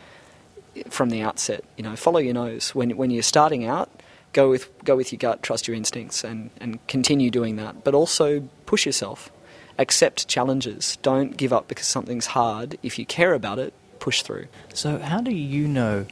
from 0.89 1.11
the 1.11 1.23
outset. 1.23 1.65
You 1.77 1.85
know, 1.85 1.97
follow 1.97 2.21
your 2.21 2.35
nose. 2.35 2.75
When 2.75 2.97
when 2.97 3.11
you're 3.11 3.23
starting 3.23 3.65
out, 3.65 3.91
go 4.39 4.49
with 4.49 4.71
go 4.85 4.95
with 4.95 5.11
your 5.13 5.19
gut, 5.19 5.43
trust 5.43 5.67
your 5.67 5.77
instincts 5.77 6.23
and, 6.23 6.51
and 6.61 6.87
continue 6.87 7.29
doing 7.29 7.57
that. 7.57 7.83
But 7.83 7.95
also 7.95 8.49
push 8.67 8.87
yourself. 8.87 9.33
Accept 9.79 10.29
challenges. 10.29 10.97
Don't 11.03 11.37
give 11.37 11.53
up 11.53 11.67
because 11.69 11.87
something's 11.87 12.27
hard. 12.27 12.79
If 12.83 12.99
you 12.99 13.07
care 13.07 13.35
about 13.35 13.59
it, 13.59 13.73
push 13.99 14.23
through. 14.23 14.47
So, 14.73 14.99
how 14.99 15.21
do 15.21 15.33
you 15.33 15.67
know 15.67 16.07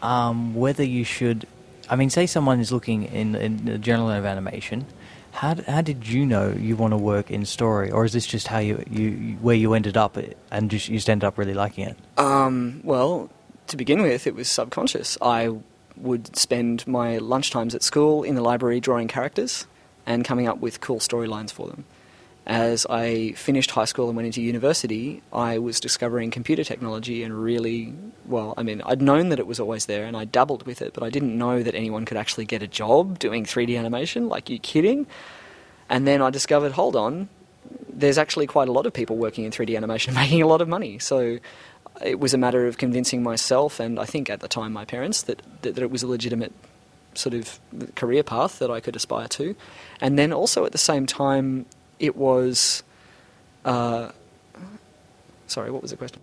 um, 0.00 0.54
whether 0.54 0.84
you 0.84 1.04
should? 1.04 1.46
I 1.88 1.96
mean, 1.96 2.10
say 2.10 2.26
someone 2.26 2.58
is 2.60 2.72
looking 2.72 3.04
in, 3.04 3.34
in 3.36 3.64
the 3.64 3.78
journal 3.78 4.10
of 4.10 4.24
animation. 4.24 4.86
How, 5.30 5.54
how 5.68 5.82
did 5.82 6.08
you 6.08 6.24
know 6.24 6.50
you 6.50 6.76
want 6.76 6.92
to 6.92 6.96
work 6.96 7.30
in 7.30 7.44
story, 7.44 7.90
or 7.90 8.04
is 8.04 8.12
this 8.12 8.26
just 8.26 8.48
how 8.48 8.58
you, 8.58 8.82
you 8.90 9.36
where 9.40 9.54
you 9.54 9.74
ended 9.74 9.96
up 9.96 10.16
and 10.50 10.70
just 10.70 10.88
you 10.88 10.96
just 10.96 11.10
ended 11.10 11.26
up 11.26 11.36
really 11.38 11.54
liking 11.54 11.84
it? 11.84 11.96
Um, 12.16 12.80
well, 12.82 13.30
to 13.66 13.76
begin 13.76 14.02
with, 14.02 14.26
it 14.26 14.34
was 14.34 14.48
subconscious. 14.48 15.18
I 15.20 15.54
would 15.96 16.36
spend 16.36 16.86
my 16.86 17.18
lunchtimes 17.18 17.74
at 17.74 17.82
school 17.82 18.22
in 18.22 18.34
the 18.34 18.42
library 18.42 18.80
drawing 18.80 19.08
characters 19.08 19.66
and 20.04 20.24
coming 20.24 20.46
up 20.46 20.58
with 20.58 20.80
cool 20.80 20.98
storylines 20.98 21.50
for 21.50 21.68
them. 21.68 21.84
As 22.46 22.86
I 22.88 23.32
finished 23.32 23.72
high 23.72 23.86
school 23.86 24.06
and 24.06 24.14
went 24.14 24.26
into 24.26 24.40
university, 24.40 25.20
I 25.32 25.58
was 25.58 25.80
discovering 25.80 26.30
computer 26.30 26.62
technology 26.62 27.24
and 27.24 27.34
really, 27.34 27.92
well, 28.24 28.54
I 28.56 28.62
mean, 28.62 28.82
I'd 28.86 29.02
known 29.02 29.30
that 29.30 29.40
it 29.40 29.48
was 29.48 29.58
always 29.58 29.86
there 29.86 30.04
and 30.04 30.16
I 30.16 30.26
dabbled 30.26 30.64
with 30.64 30.80
it, 30.80 30.94
but 30.94 31.02
I 31.02 31.10
didn't 31.10 31.36
know 31.36 31.64
that 31.64 31.74
anyone 31.74 32.04
could 32.04 32.16
actually 32.16 32.44
get 32.44 32.62
a 32.62 32.68
job 32.68 33.18
doing 33.18 33.44
3D 33.44 33.76
animation. 33.76 34.28
Like, 34.28 34.48
you 34.48 34.60
kidding? 34.60 35.08
And 35.88 36.06
then 36.06 36.22
I 36.22 36.30
discovered, 36.30 36.72
hold 36.72 36.94
on, 36.94 37.28
there's 37.88 38.18
actually 38.18 38.46
quite 38.46 38.68
a 38.68 38.72
lot 38.72 38.86
of 38.86 38.92
people 38.92 39.16
working 39.16 39.44
in 39.44 39.50
3D 39.50 39.76
animation 39.76 40.14
making 40.22 40.40
a 40.40 40.46
lot 40.46 40.60
of 40.60 40.68
money. 40.68 41.00
So 41.00 41.38
it 42.04 42.20
was 42.20 42.34
a 42.34 42.38
matter 42.38 42.66
of 42.66 42.78
convincing 42.78 43.22
myself 43.22 43.80
and 43.80 43.98
I 43.98 44.04
think 44.04 44.28
at 44.30 44.40
the 44.40 44.48
time 44.48 44.72
my 44.72 44.84
parents 44.84 45.22
that, 45.22 45.42
that, 45.62 45.74
that 45.74 45.82
it 45.82 45.90
was 45.90 46.02
a 46.02 46.06
legitimate 46.06 46.52
sort 47.18 47.34
of 47.34 47.58
career 47.94 48.22
path 48.22 48.58
that 48.58 48.70
I 48.70 48.80
could 48.80 48.96
aspire 48.96 49.28
to. 49.28 49.56
And 50.00 50.18
then 50.18 50.32
also 50.32 50.64
at 50.64 50.72
the 50.72 50.78
same 50.78 51.06
time, 51.06 51.66
it 51.98 52.16
was. 52.16 52.82
Uh, 53.64 54.12
sorry, 55.46 55.70
what 55.70 55.82
was 55.82 55.90
the 55.90 55.96
question? 55.96 56.20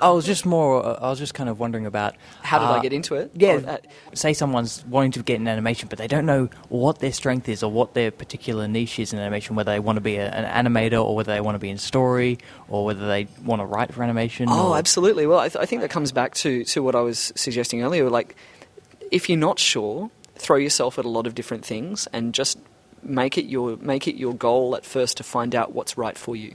I 0.00 0.10
was 0.10 0.26
just 0.26 0.44
more. 0.46 0.84
I 0.84 1.08
was 1.08 1.18
just 1.18 1.34
kind 1.34 1.48
of 1.48 1.58
wondering 1.58 1.86
about 1.86 2.14
How 2.42 2.58
did 2.58 2.66
uh, 2.66 2.72
I 2.72 2.80
get 2.80 2.92
into 2.92 3.14
it? 3.14 3.30
Yeah, 3.34 3.56
Or, 3.56 3.68
uh, 3.68 3.76
say 4.14 4.32
someone's 4.32 4.84
wanting 4.86 5.12
to 5.12 5.22
get 5.22 5.36
in 5.36 5.48
animation, 5.48 5.88
but 5.88 5.98
they 5.98 6.06
don't 6.06 6.26
know 6.26 6.48
what 6.68 6.98
their 6.98 7.12
strength 7.12 7.48
is 7.48 7.62
or 7.62 7.70
what 7.70 7.94
their 7.94 8.10
particular 8.10 8.68
niche 8.68 8.98
is 8.98 9.12
in 9.12 9.18
animation. 9.18 9.56
Whether 9.56 9.72
they 9.72 9.80
want 9.80 9.96
to 9.96 10.00
be 10.00 10.16
a, 10.16 10.28
an 10.28 10.66
animator, 10.66 11.02
or 11.04 11.14
whether 11.14 11.32
they 11.32 11.40
want 11.40 11.54
to 11.54 11.60
be 11.60 11.70
in 11.70 11.78
story, 11.78 12.38
or 12.68 12.84
whether 12.84 13.06
they 13.06 13.28
want 13.44 13.60
to 13.60 13.66
write 13.66 13.92
for 13.92 14.02
animation. 14.02 14.48
Oh, 14.48 14.72
or- 14.72 14.78
absolutely. 14.78 15.26
Well, 15.26 15.38
I, 15.38 15.48
th- 15.48 15.62
I 15.62 15.66
think 15.66 15.82
that 15.82 15.90
comes 15.90 16.12
back 16.12 16.34
to, 16.34 16.64
to 16.64 16.82
what 16.82 16.94
I 16.94 17.00
was 17.00 17.32
suggesting 17.36 17.82
earlier. 17.82 18.08
Like, 18.10 18.36
if 19.10 19.28
you're 19.28 19.38
not 19.38 19.58
sure, 19.58 20.10
throw 20.36 20.56
yourself 20.56 20.98
at 20.98 21.04
a 21.04 21.08
lot 21.08 21.26
of 21.26 21.34
different 21.34 21.64
things 21.64 22.06
and 22.12 22.34
just 22.34 22.58
make 23.02 23.36
it 23.36 23.44
your 23.44 23.76
make 23.76 24.08
it 24.08 24.16
your 24.16 24.34
goal 24.34 24.74
at 24.74 24.84
first 24.84 25.18
to 25.18 25.22
find 25.22 25.54
out 25.54 25.72
what's 25.74 25.98
right 25.98 26.16
for 26.16 26.34
you. 26.34 26.54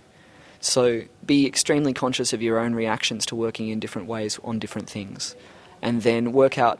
So 0.60 1.04
be 1.26 1.48
extremely 1.48 1.94
conscious 1.94 2.34
of 2.34 2.42
your 2.42 2.60
own 2.60 2.74
reactions 2.74 3.26
to 3.28 3.36
working 3.36 3.70
in 3.70 3.80
different 3.80 4.08
ways 4.08 4.40
on 4.44 4.60
different 4.60 4.90
things, 4.90 5.36
and 5.82 6.02
then 6.02 6.34
work 6.34 6.58
out. 6.58 6.80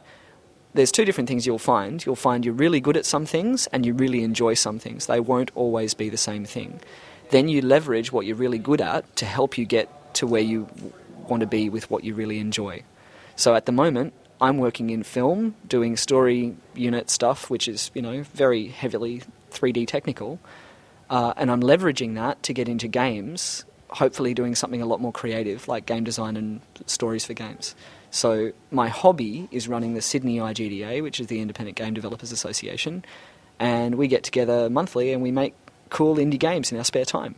There's 0.74 0.92
two 0.92 1.06
different 1.06 1.28
things 1.28 1.48
you'll 1.48 1.58
find. 1.58 2.06
You'll 2.06 2.16
find 2.16 2.46
you're 2.46 2.54
really 2.54 2.80
good 2.80 2.96
at 2.96 3.06
some 3.06 3.26
things 3.26 3.66
and 3.68 3.88
you 3.88 3.94
really 3.94 4.24
enjoy 4.24 4.54
some 4.54 4.78
things. 4.78 5.08
They 5.08 5.20
won't 5.20 5.50
always 5.56 5.96
be 5.96 6.10
the 6.10 6.18
same 6.18 6.46
thing. 6.46 6.80
then 7.32 7.48
you 7.48 7.62
leverage 7.62 8.12
what 8.12 8.26
you're 8.26 8.36
really 8.36 8.58
good 8.58 8.82
at 8.82 9.16
to 9.16 9.26
help 9.26 9.58
you 9.58 9.66
get 9.66 9.88
to 10.16 10.28
where 10.28 10.42
you 10.42 10.68
want 11.28 11.42
to 11.42 11.48
be 11.48 11.70
with 11.70 11.90
what 11.90 12.04
you 12.04 12.14
really 12.14 12.40
enjoy. 12.40 12.84
So 13.36 13.56
at 13.56 13.66
the 13.66 13.72
moment, 13.72 14.14
I'm 14.42 14.58
working 14.58 14.90
in 14.90 15.04
film, 15.04 15.56
doing 15.68 15.98
story 15.98 16.56
unit 16.74 17.10
stuff, 17.10 17.50
which 17.50 17.68
is 17.68 17.92
you 17.94 18.02
know 18.02 18.24
very 18.34 18.68
heavily 18.68 19.22
3D 19.52 19.88
technical, 19.88 20.40
uh, 21.10 21.34
and 21.38 21.52
I'm 21.52 21.62
leveraging 21.62 22.16
that 22.16 22.42
to 22.44 22.54
get 22.54 22.68
into 22.68 22.88
games. 22.88 23.66
Hopefully, 23.92 24.34
doing 24.34 24.56
something 24.56 24.82
a 24.82 24.86
lot 24.86 25.02
more 25.02 25.12
creative, 25.12 25.68
like 25.68 25.86
game 25.86 26.04
design 26.04 26.38
and 26.38 26.62
stories 26.86 27.26
for 27.26 27.34
games. 27.34 27.76
So 28.12 28.52
my 28.72 28.88
hobby 28.88 29.48
is 29.52 29.68
running 29.68 29.94
the 29.94 30.02
Sydney 30.02 30.38
IGDA, 30.38 31.02
which 31.04 31.20
is 31.20 31.28
the 31.28 31.40
Independent 31.40 31.78
Game 31.78 31.94
Developers 31.94 32.32
Association, 32.32 33.04
and 33.60 33.96
we 33.96 34.08
get 34.08 34.24
together 34.24 34.70
monthly 34.70 35.14
and 35.14 35.22
we 35.22 35.32
make 35.32 35.54
cool 35.90 36.16
indie 36.18 36.40
games 36.40 36.72
in 36.72 36.78
our 36.78 36.84
spare 36.84 37.06
time. 37.06 37.36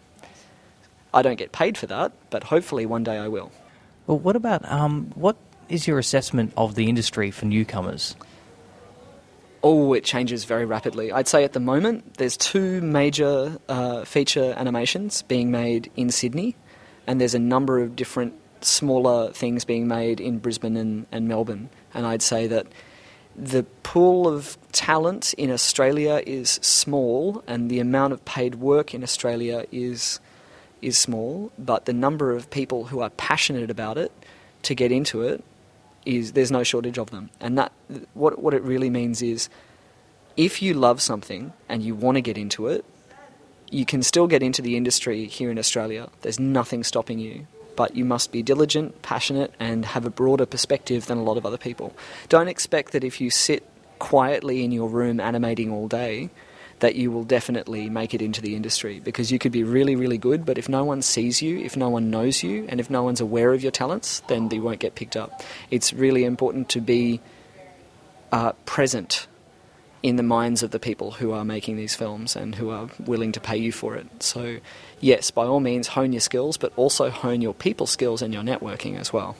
I 1.14 1.22
don't 1.22 1.36
get 1.36 1.52
paid 1.52 1.78
for 1.78 1.88
that, 1.88 2.14
but 2.30 2.44
hopefully 2.44 2.86
one 2.86 3.04
day 3.04 3.18
I 3.18 3.28
will. 3.28 3.52
Well, 4.08 4.20
what 4.20 4.36
about 4.36 4.70
um, 4.72 5.12
what 5.16 5.36
is 5.68 5.88
your 5.88 6.00
assessment 6.00 6.54
of 6.56 6.76
the 6.76 6.88
industry 6.88 7.32
for 7.32 7.46
newcomers? 7.46 8.16
Oh, 9.64 9.94
it 9.94 10.04
changes 10.04 10.46
very 10.46 10.66
rapidly. 10.66 11.12
I'd 11.12 11.28
say 11.28 11.44
at 11.44 11.54
the 11.54 11.60
moment 11.60 12.16
there's 12.16 12.36
two 12.36 12.82
major 12.82 13.60
uh, 13.70 14.06
feature 14.06 14.54
animations 14.58 15.22
being 15.24 15.52
made 15.52 15.92
in 15.96 16.10
Sydney, 16.10 16.56
and 17.06 17.22
there's 17.22 17.36
a 17.36 17.40
number 17.40 17.80
of 17.80 17.96
different 17.96 18.34
smaller 18.62 19.32
things 19.32 19.66
being 19.66 19.88
made 19.88 20.20
in 20.20 20.40
Brisbane 20.40 20.78
and, 20.78 21.06
and 21.12 21.28
Melbourne. 21.28 21.70
And 21.94 22.06
I'd 22.06 22.22
say 22.22 22.48
that 22.48 22.68
the 23.36 23.64
pool 23.84 24.28
of 24.28 24.58
talent 24.72 25.34
in 25.36 25.52
Australia 25.52 26.22
is 26.26 26.60
small, 26.62 27.44
and 27.48 27.70
the 27.70 27.80
amount 27.80 28.14
of 28.14 28.26
paid 28.26 28.56
work 28.56 28.94
in 28.94 29.04
Australia 29.04 29.66
is 29.72 30.20
is 30.82 30.98
small. 30.98 31.52
But 31.60 31.86
the 31.86 31.94
number 31.94 32.32
of 32.32 32.50
people 32.50 32.86
who 32.86 33.02
are 33.02 33.12
passionate 33.12 33.70
about 33.70 34.00
it 34.00 34.12
to 34.64 34.74
get 34.74 34.92
into 34.92 35.22
it 35.22 35.44
is 36.06 36.34
there's 36.34 36.52
no 36.52 36.64
shortage 36.64 36.98
of 36.98 37.12
them. 37.12 37.30
And 37.40 37.58
that 37.58 37.72
what 38.14 38.40
what 38.40 38.54
it 38.54 38.62
really 38.64 38.90
means 38.90 39.22
is 39.22 39.50
if 40.38 40.62
you 40.62 40.74
love 40.74 41.02
something 41.02 41.54
and 41.68 41.84
you 41.84 41.96
want 41.96 42.16
to 42.16 42.22
get 42.22 42.38
into 42.38 42.68
it, 42.68 42.86
you 43.70 43.86
can 43.86 44.04
still 44.04 44.28
get 44.28 44.44
into 44.44 44.62
the 44.62 44.76
industry 44.76 45.26
here 45.26 45.52
in 45.52 45.58
Australia. 45.58 46.10
There's 46.22 46.40
nothing 46.40 46.84
stopping 46.84 47.20
you. 47.20 47.48
But 47.76 47.96
you 47.96 48.04
must 48.04 48.32
be 48.32 48.44
diligent, 48.44 49.02
passionate, 49.02 49.54
and 49.60 49.86
have 49.86 50.06
a 50.06 50.10
broader 50.10 50.46
perspective 50.46 51.06
than 51.06 51.18
a 51.18 51.24
lot 51.24 51.38
of 51.38 51.46
other 51.46 51.58
people. 51.58 51.96
Don't 52.28 52.50
expect 52.50 52.92
that 52.92 53.04
if 53.04 53.22
you 53.22 53.30
sit 53.30 53.64
quietly 53.98 54.64
in 54.64 54.72
your 54.72 54.90
room 54.90 55.20
animating 55.20 55.72
all 55.72 55.88
day, 55.88 56.30
that 56.82 56.96
you 56.96 57.12
will 57.12 57.24
definitely 57.24 57.90
make 57.90 58.14
it 58.14 58.22
into 58.22 58.42
the 58.42 58.56
industry 58.56 59.00
because 59.00 59.32
you 59.32 59.40
could 59.40 59.52
be 59.52 59.64
really, 59.64 59.96
really 59.96 60.18
good, 60.18 60.46
but 60.46 60.58
if 60.58 60.68
no 60.68 60.84
one 60.84 61.02
sees 61.02 61.42
you, 61.42 61.60
if 61.60 61.78
no 61.78 61.90
one 61.90 62.10
knows 62.10 62.44
you, 62.44 62.66
and 62.70 62.80
if 62.80 62.90
no 62.90 63.04
one's 63.04 63.22
aware 63.22 63.54
of 63.54 63.64
your 63.64 63.72
talents, 63.72 64.22
then 64.28 64.50
they 64.50 64.60
won't 64.60 64.80
get 64.80 64.96
picked 64.96 65.16
up. 65.16 65.42
It's 65.70 65.94
really 65.94 66.24
important 66.26 66.70
to 66.70 66.82
be 66.82 67.22
uh, 68.32 68.52
present 68.66 69.28
in 70.02 70.16
the 70.16 70.24
minds 70.24 70.64
of 70.64 70.72
the 70.72 70.80
people 70.80 71.12
who 71.12 71.32
are 71.32 71.46
making 71.46 71.78
these 71.78 71.94
films 71.96 72.36
and 72.36 72.56
who 72.56 72.72
are 72.72 72.90
willing 73.00 73.32
to 73.32 73.40
pay 73.40 73.58
you 73.58 73.72
for 73.72 73.96
it. 73.96 74.08
So, 74.24 74.58
yes, 75.00 75.30
by 75.30 75.46
all 75.46 75.60
means, 75.60 75.88
hone 75.88 76.12
your 76.14 76.22
skills, 76.22 76.58
but 76.58 76.74
also 76.76 77.12
hone 77.12 77.42
your 77.42 77.54
people 77.54 77.86
skills 77.86 78.24
and 78.24 78.34
your 78.34 78.44
networking 78.44 78.98
as 79.00 79.14
well. 79.14 79.36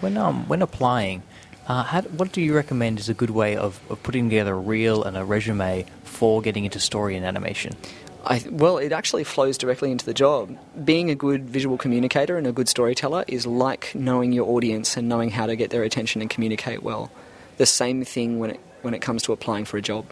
When 0.00 0.18
um 0.18 0.46
when 0.46 0.62
applying, 0.62 1.22
uh, 1.68 1.84
how, 1.84 2.02
what 2.02 2.32
do 2.32 2.40
you 2.40 2.54
recommend 2.54 2.98
is 2.98 3.08
a 3.08 3.14
good 3.14 3.30
way 3.30 3.54
of, 3.56 3.78
of 3.90 4.02
putting 4.02 4.28
together 4.28 4.54
a 4.54 4.58
reel 4.58 5.04
and 5.04 5.16
a 5.16 5.24
resume 5.24 5.84
for 6.02 6.40
getting 6.40 6.64
into 6.64 6.80
story 6.80 7.14
and 7.14 7.26
animation? 7.26 7.76
I, 8.24 8.42
well, 8.50 8.78
it 8.78 8.90
actually 8.90 9.24
flows 9.24 9.56
directly 9.56 9.90
into 9.90 10.04
the 10.04 10.14
job. 10.14 10.56
Being 10.82 11.10
a 11.10 11.14
good 11.14 11.48
visual 11.48 11.78
communicator 11.78 12.36
and 12.36 12.46
a 12.46 12.52
good 12.52 12.68
storyteller 12.68 13.24
is 13.28 13.46
like 13.46 13.94
knowing 13.94 14.32
your 14.32 14.48
audience 14.48 14.96
and 14.96 15.08
knowing 15.08 15.30
how 15.30 15.46
to 15.46 15.56
get 15.56 15.70
their 15.70 15.82
attention 15.82 16.20
and 16.20 16.28
communicate 16.28 16.82
well. 16.82 17.10
The 17.58 17.66
same 17.66 18.04
thing 18.04 18.38
when 18.38 18.50
it, 18.50 18.60
when 18.82 18.94
it 18.94 19.00
comes 19.00 19.22
to 19.24 19.32
applying 19.32 19.64
for 19.64 19.76
a 19.76 19.82
job. 19.82 20.06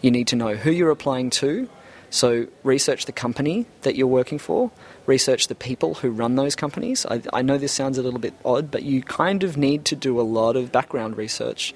You 0.00 0.10
need 0.10 0.28
to 0.28 0.36
know 0.36 0.54
who 0.54 0.70
you're 0.70 0.90
applying 0.90 1.30
to, 1.30 1.68
so 2.10 2.46
research 2.62 3.06
the 3.06 3.12
company 3.12 3.66
that 3.82 3.96
you're 3.96 4.06
working 4.06 4.38
for, 4.38 4.70
research 5.06 5.48
the 5.48 5.54
people 5.54 5.94
who 5.94 6.10
run 6.10 6.36
those 6.36 6.54
companies. 6.54 7.06
I, 7.06 7.22
I, 7.32 7.42
know 7.42 7.58
this 7.58 7.72
sounds 7.72 7.98
a 7.98 8.02
little 8.02 8.20
bit 8.20 8.34
odd, 8.44 8.70
but 8.70 8.82
you 8.82 9.02
kind 9.02 9.42
of 9.42 9.56
need 9.56 9.84
to 9.86 9.96
do 9.96 10.20
a 10.20 10.22
lot 10.22 10.56
of 10.56 10.72
background 10.72 11.16
research 11.16 11.74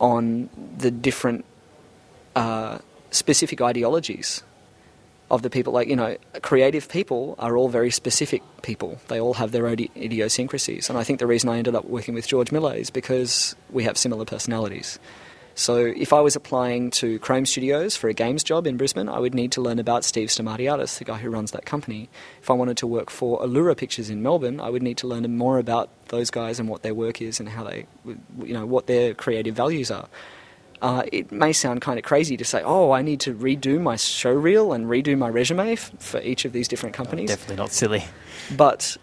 on 0.00 0.48
the 0.76 0.90
different 0.90 1.44
uh, 2.36 2.78
specific 3.10 3.60
ideologies 3.60 4.42
of 5.30 5.42
the 5.42 5.50
people. 5.50 5.72
Like, 5.72 5.88
you 5.88 5.96
know, 5.96 6.16
creative 6.42 6.88
people 6.88 7.34
are 7.38 7.56
all 7.56 7.68
very 7.68 7.90
specific 7.90 8.42
people, 8.62 9.00
they 9.08 9.20
all 9.20 9.34
have 9.34 9.52
their 9.52 9.66
own 9.66 9.78
idiosyncrasies. 9.96 10.88
And 10.88 10.98
I 10.98 11.04
think 11.04 11.18
the 11.18 11.26
reason 11.26 11.48
I 11.48 11.58
ended 11.58 11.74
up 11.74 11.84
working 11.84 12.14
with 12.14 12.26
George 12.26 12.52
Miller 12.52 12.74
is 12.74 12.90
because 12.90 13.54
we 13.70 13.84
have 13.84 13.96
similar 13.96 14.24
personalities. 14.24 14.98
So 15.54 15.76
if 15.76 16.12
I 16.12 16.20
was 16.20 16.34
applying 16.34 16.90
to 16.92 17.18
Krome 17.20 17.46
Studios 17.46 17.96
for 17.96 18.08
a 18.08 18.12
games 18.12 18.42
job 18.42 18.66
in 18.66 18.76
Brisbane, 18.76 19.08
I 19.08 19.20
would 19.20 19.34
need 19.34 19.52
to 19.52 19.60
learn 19.60 19.78
about 19.78 20.04
Steve 20.04 20.28
Stamatiadis, 20.28 20.98
the 20.98 21.04
guy 21.04 21.18
who 21.18 21.30
runs 21.30 21.52
that 21.52 21.64
company. 21.64 22.08
If 22.42 22.50
I 22.50 22.54
wanted 22.54 22.76
to 22.78 22.86
work 22.86 23.08
for 23.08 23.40
Iloura 23.40 23.76
Pictures 23.76 24.10
in 24.10 24.22
Melbourne, 24.22 24.60
I 24.60 24.68
would 24.68 24.82
need 24.82 24.98
to 24.98 25.06
learn 25.06 25.24
more 25.36 25.58
about 25.58 25.90
those 26.08 26.30
guys 26.30 26.58
and 26.58 26.68
what 26.68 26.82
their 26.82 26.94
work 26.94 27.22
is 27.22 27.38
and 27.38 27.48
how 27.48 27.64
they, 27.64 27.86
you 28.04 28.52
know, 28.52 28.66
what 28.66 28.88
their 28.88 29.14
creative 29.14 29.54
values 29.54 29.90
are. 29.90 30.08
Uh, 30.82 31.04
it 31.12 31.30
may 31.30 31.52
sound 31.52 31.80
kind 31.80 31.98
of 31.98 32.04
crazy 32.04 32.36
to 32.36 32.44
say, 32.44 32.60
oh, 32.62 32.90
I 32.90 33.00
need 33.00 33.20
to 33.20 33.34
redo 33.34 33.80
my 33.80 33.96
show 33.96 34.32
reel 34.32 34.72
and 34.72 34.86
redo 34.86 35.16
my 35.16 35.28
resume 35.28 35.72
f- 35.72 35.92
for 35.98 36.20
each 36.20 36.44
of 36.44 36.52
these 36.52 36.68
different 36.68 36.94
companies. 36.94 37.30
Definitely 37.30 37.56
not 37.56 37.70
silly. 37.70 38.04
But 38.54 38.98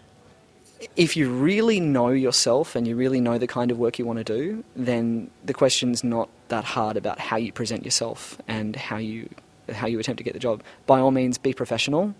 if 0.96 1.16
you 1.16 1.30
really 1.30 1.80
know 1.80 2.10
yourself 2.10 2.76
and 2.76 2.86
you 2.86 2.94
really 2.94 3.20
know 3.20 3.38
the 3.38 3.46
kind 3.46 3.70
of 3.70 3.78
work 3.78 3.98
you 3.98 4.06
want 4.06 4.18
to 4.18 4.24
do, 4.24 4.62
then 4.76 5.30
the 5.44 5.54
question's 5.54 6.04
not 6.04 6.28
that 6.52 6.64
hard 6.64 6.96
about 6.96 7.18
how 7.18 7.36
you 7.36 7.50
present 7.50 7.84
yourself 7.84 8.38
and 8.46 8.76
how 8.76 8.98
you 8.98 9.28
how 9.72 9.86
you 9.86 9.98
attempt 9.98 10.18
to 10.18 10.24
get 10.24 10.34
the 10.34 10.38
job. 10.48 10.62
By 10.86 11.00
all 11.00 11.10
means, 11.10 11.38
be 11.38 11.52
professional, 11.52 12.14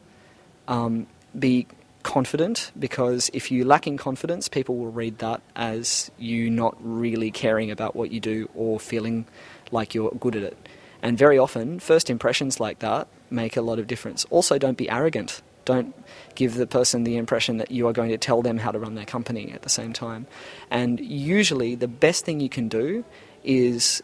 um, 0.68 1.06
be 1.38 1.66
confident, 2.02 2.72
because 2.78 3.30
if 3.32 3.50
you 3.50 3.64
lack 3.64 3.86
in 3.86 3.96
confidence, 3.96 4.48
people 4.48 4.76
will 4.76 4.90
read 4.90 5.18
that 5.18 5.40
as 5.54 6.10
you 6.18 6.50
not 6.50 6.76
really 6.80 7.30
caring 7.30 7.70
about 7.70 7.94
what 7.94 8.10
you 8.10 8.20
do 8.20 8.48
or 8.54 8.80
feeling 8.80 9.26
like 9.70 9.94
you're 9.94 10.10
good 10.18 10.34
at 10.34 10.42
it. 10.42 10.56
And 11.02 11.18
very 11.18 11.38
often, 11.38 11.78
first 11.78 12.08
impressions 12.08 12.58
like 12.58 12.78
that 12.78 13.08
make 13.30 13.56
a 13.56 13.62
lot 13.62 13.78
of 13.78 13.86
difference. 13.86 14.24
Also, 14.30 14.58
don't 14.58 14.78
be 14.78 14.88
arrogant. 14.88 15.42
Don't 15.64 15.94
give 16.34 16.54
the 16.54 16.66
person 16.66 17.04
the 17.04 17.16
impression 17.16 17.58
that 17.58 17.70
you 17.70 17.86
are 17.86 17.92
going 17.92 18.10
to 18.10 18.18
tell 18.18 18.40
them 18.42 18.58
how 18.58 18.70
to 18.72 18.78
run 18.78 18.94
their 18.94 19.04
company 19.04 19.52
at 19.52 19.62
the 19.62 19.68
same 19.68 19.92
time. 19.92 20.26
And 20.70 21.00
usually, 21.00 21.74
the 21.74 21.88
best 21.88 22.24
thing 22.24 22.40
you 22.40 22.48
can 22.48 22.68
do 22.68 23.04
is 23.44 24.02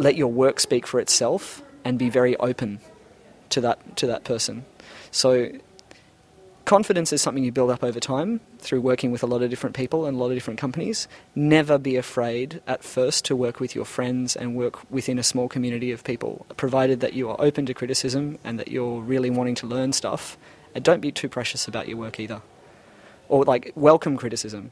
let 0.00 0.16
your 0.16 0.28
work 0.28 0.58
speak 0.58 0.86
for 0.86 0.98
itself 0.98 1.62
and 1.84 1.98
be 1.98 2.08
very 2.08 2.34
open 2.38 2.80
to 3.50 3.60
that 3.60 3.96
to 3.96 4.06
that 4.06 4.24
person. 4.24 4.64
So 5.10 5.50
confidence 6.64 7.12
is 7.12 7.20
something 7.20 7.44
you 7.44 7.52
build 7.52 7.70
up 7.70 7.84
over 7.84 8.00
time 8.00 8.40
through 8.58 8.80
working 8.80 9.10
with 9.10 9.22
a 9.22 9.26
lot 9.26 9.42
of 9.42 9.50
different 9.50 9.76
people 9.76 10.06
and 10.06 10.16
a 10.16 10.20
lot 10.20 10.30
of 10.30 10.36
different 10.36 10.58
companies. 10.58 11.06
Never 11.34 11.78
be 11.78 11.96
afraid 11.96 12.62
at 12.66 12.82
first 12.82 13.24
to 13.26 13.36
work 13.36 13.60
with 13.60 13.74
your 13.74 13.84
friends 13.84 14.36
and 14.36 14.54
work 14.54 14.90
within 14.90 15.18
a 15.18 15.22
small 15.22 15.48
community 15.48 15.92
of 15.92 16.02
people, 16.04 16.46
provided 16.56 17.00
that 17.00 17.12
you 17.12 17.28
are 17.28 17.36
open 17.38 17.66
to 17.66 17.74
criticism 17.74 18.38
and 18.44 18.58
that 18.58 18.68
you're 18.68 19.00
really 19.00 19.30
wanting 19.30 19.56
to 19.56 19.66
learn 19.66 19.92
stuff 19.92 20.38
and 20.74 20.84
don't 20.84 21.00
be 21.00 21.12
too 21.12 21.28
precious 21.28 21.66
about 21.68 21.88
your 21.88 21.98
work 21.98 22.20
either. 22.20 22.40
Or, 23.28 23.44
like, 23.44 23.72
welcome 23.74 24.16
criticism. 24.16 24.70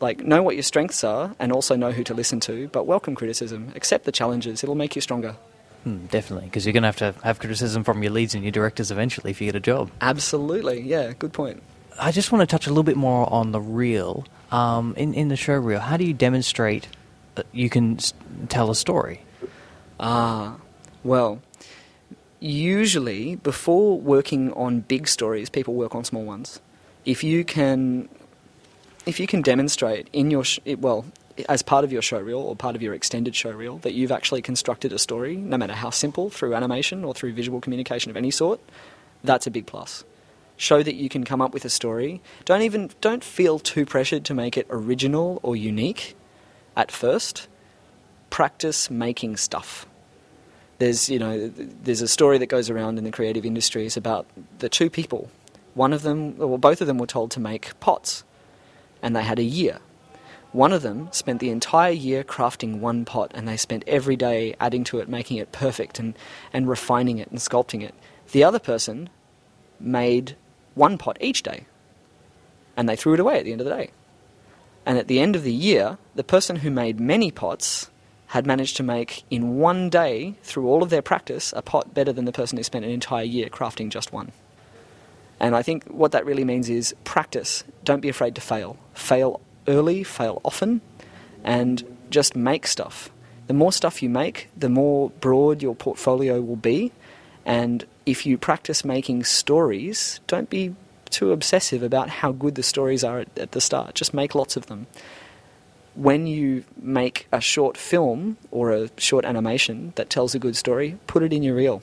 Like, 0.00 0.24
know 0.24 0.42
what 0.42 0.56
your 0.56 0.62
strengths 0.62 1.02
are 1.04 1.34
and 1.38 1.52
also 1.52 1.74
know 1.74 1.90
who 1.90 2.04
to 2.04 2.14
listen 2.14 2.40
to, 2.40 2.68
but 2.68 2.86
welcome 2.86 3.14
criticism. 3.14 3.72
Accept 3.74 4.04
the 4.04 4.12
challenges, 4.12 4.62
it'll 4.62 4.74
make 4.74 4.94
you 4.94 5.00
stronger. 5.00 5.36
Hmm, 5.84 6.06
definitely, 6.06 6.46
because 6.46 6.66
you're 6.66 6.72
going 6.72 6.82
to 6.82 6.88
have 6.88 6.96
to 6.96 7.14
have 7.22 7.38
criticism 7.38 7.84
from 7.84 8.02
your 8.02 8.12
leads 8.12 8.34
and 8.34 8.42
your 8.42 8.52
directors 8.52 8.90
eventually 8.90 9.30
if 9.30 9.40
you 9.40 9.46
get 9.46 9.54
a 9.54 9.60
job. 9.60 9.90
Absolutely, 10.00 10.80
yeah, 10.80 11.12
good 11.18 11.32
point. 11.32 11.62
I 11.98 12.12
just 12.12 12.30
want 12.30 12.42
to 12.42 12.46
touch 12.46 12.66
a 12.66 12.70
little 12.70 12.82
bit 12.82 12.96
more 12.96 13.32
on 13.32 13.52
the 13.52 13.60
reel. 13.60 14.26
Um, 14.52 14.94
in, 14.96 15.14
in 15.14 15.28
the 15.28 15.36
show 15.36 15.54
reel, 15.54 15.80
how 15.80 15.96
do 15.96 16.04
you 16.04 16.12
demonstrate 16.12 16.88
that 17.36 17.46
you 17.52 17.70
can 17.70 17.98
tell 18.48 18.70
a 18.70 18.74
story? 18.74 19.22
Ah, 19.98 20.56
well, 21.04 21.40
usually 22.40 23.36
before 23.36 23.98
working 23.98 24.52
on 24.52 24.80
big 24.80 25.08
stories, 25.08 25.48
people 25.48 25.74
work 25.74 25.94
on 25.94 26.04
small 26.04 26.24
ones. 26.24 26.60
If 27.04 27.24
you 27.24 27.44
can, 27.44 28.08
if 29.06 29.20
you 29.20 29.26
can 29.26 29.42
demonstrate 29.42 30.08
in 30.12 30.30
your 30.30 30.44
sh- 30.44 30.60
well, 30.78 31.06
as 31.48 31.62
part 31.62 31.84
of 31.84 31.92
your 31.92 32.02
show 32.02 32.18
reel 32.20 32.40
or 32.40 32.56
part 32.56 32.76
of 32.76 32.82
your 32.82 32.94
extended 32.94 33.34
show 33.34 33.50
reel 33.52 33.78
that 33.78 33.94
you've 33.94 34.12
actually 34.12 34.42
constructed 34.42 34.92
a 34.92 34.98
story, 34.98 35.36
no 35.36 35.56
matter 35.56 35.74
how 35.74 35.90
simple, 35.90 36.30
through 36.30 36.54
animation 36.54 37.04
or 37.04 37.14
through 37.14 37.32
visual 37.34 37.60
communication 37.60 38.10
of 38.10 38.16
any 38.16 38.30
sort, 38.30 38.60
that's 39.24 39.46
a 39.46 39.50
big 39.50 39.66
plus. 39.66 40.04
Show 40.56 40.82
that 40.82 40.94
you 40.94 41.08
can 41.08 41.24
come 41.24 41.42
up 41.42 41.54
with 41.54 41.64
a 41.64 41.70
story. 41.70 42.22
Don't 42.44 42.62
even 42.62 42.90
don't 43.00 43.24
feel 43.24 43.58
too 43.58 43.86
pressured 43.86 44.24
to 44.26 44.34
make 44.34 44.56
it 44.56 44.66
original 44.70 45.40
or 45.42 45.56
unique 45.56 46.16
at 46.76 46.90
first. 46.92 47.48
Practice 48.30 48.90
making 48.90 49.36
stuff 49.36 49.86
There's 50.78 51.08
you 51.08 51.18
know 51.18 51.48
there's 51.48 52.02
a 52.02 52.08
story 52.08 52.38
that 52.38 52.46
goes 52.46 52.70
around 52.70 52.98
in 52.98 53.04
the 53.04 53.10
creative 53.12 53.46
industries 53.46 53.96
about 53.96 54.26
the 54.58 54.68
two 54.68 54.90
people. 54.90 55.30
One 55.74 55.92
of 55.92 56.02
them, 56.02 56.36
well, 56.38 56.58
both 56.58 56.80
of 56.80 56.86
them 56.86 56.98
were 56.98 57.06
told 57.06 57.30
to 57.32 57.40
make 57.40 57.78
pots, 57.80 58.24
and 59.06 59.14
they 59.14 59.22
had 59.22 59.38
a 59.38 59.44
year. 59.44 59.78
One 60.50 60.72
of 60.72 60.82
them 60.82 61.08
spent 61.12 61.38
the 61.38 61.50
entire 61.50 61.92
year 61.92 62.24
crafting 62.24 62.80
one 62.80 63.04
pot, 63.04 63.30
and 63.34 63.46
they 63.46 63.56
spent 63.56 63.84
every 63.86 64.16
day 64.16 64.56
adding 64.58 64.82
to 64.82 64.98
it, 64.98 65.08
making 65.08 65.36
it 65.36 65.52
perfect, 65.52 66.00
and, 66.00 66.18
and 66.52 66.68
refining 66.68 67.18
it 67.18 67.30
and 67.30 67.38
sculpting 67.38 67.84
it. 67.84 67.94
The 68.32 68.42
other 68.42 68.58
person 68.58 69.08
made 69.78 70.34
one 70.74 70.98
pot 70.98 71.18
each 71.20 71.44
day, 71.44 71.66
and 72.76 72.88
they 72.88 72.96
threw 72.96 73.14
it 73.14 73.20
away 73.20 73.38
at 73.38 73.44
the 73.44 73.52
end 73.52 73.60
of 73.60 73.66
the 73.66 73.76
day. 73.76 73.90
And 74.84 74.98
at 74.98 75.06
the 75.06 75.20
end 75.20 75.36
of 75.36 75.44
the 75.44 75.54
year, 75.54 75.98
the 76.16 76.24
person 76.24 76.56
who 76.56 76.70
made 76.72 76.98
many 76.98 77.30
pots 77.30 77.90
had 78.28 78.44
managed 78.44 78.76
to 78.78 78.82
make 78.82 79.22
in 79.30 79.58
one 79.58 79.88
day, 79.88 80.34
through 80.42 80.66
all 80.66 80.82
of 80.82 80.90
their 80.90 81.00
practice, 81.00 81.54
a 81.56 81.62
pot 81.62 81.94
better 81.94 82.12
than 82.12 82.24
the 82.24 82.32
person 82.32 82.58
who 82.58 82.64
spent 82.64 82.84
an 82.84 82.90
entire 82.90 83.22
year 83.22 83.48
crafting 83.50 83.88
just 83.88 84.12
one. 84.12 84.32
And 85.38 85.54
I 85.54 85.62
think 85.62 85.84
what 85.84 86.12
that 86.12 86.24
really 86.24 86.44
means 86.44 86.68
is 86.68 86.94
practice. 87.04 87.64
Don't 87.84 88.00
be 88.00 88.08
afraid 88.08 88.34
to 88.36 88.40
fail. 88.40 88.78
Fail 88.94 89.40
early, 89.68 90.02
fail 90.02 90.40
often, 90.44 90.80
and 91.44 91.84
just 92.10 92.34
make 92.34 92.66
stuff. 92.66 93.10
The 93.46 93.54
more 93.54 93.72
stuff 93.72 94.02
you 94.02 94.08
make, 94.08 94.48
the 94.56 94.68
more 94.68 95.10
broad 95.20 95.62
your 95.62 95.74
portfolio 95.74 96.40
will 96.40 96.56
be. 96.56 96.92
And 97.44 97.84
if 98.06 98.26
you 98.26 98.38
practice 98.38 98.84
making 98.84 99.24
stories, 99.24 100.20
don't 100.26 100.50
be 100.50 100.74
too 101.10 101.32
obsessive 101.32 101.82
about 101.82 102.08
how 102.08 102.32
good 102.32 102.56
the 102.56 102.62
stories 102.62 103.04
are 103.04 103.20
at, 103.20 103.38
at 103.38 103.52
the 103.52 103.60
start. 103.60 103.94
Just 103.94 104.12
make 104.12 104.34
lots 104.34 104.56
of 104.56 104.66
them 104.66 104.86
when 105.96 106.26
you 106.26 106.62
make 106.76 107.26
a 107.32 107.40
short 107.40 107.76
film 107.76 108.36
or 108.50 108.70
a 108.70 108.90
short 108.98 109.24
animation 109.24 109.92
that 109.96 110.10
tells 110.10 110.34
a 110.34 110.38
good 110.38 110.54
story, 110.54 110.98
put 111.06 111.22
it 111.22 111.32
in 111.32 111.42
your 111.42 111.56
reel. 111.56 111.82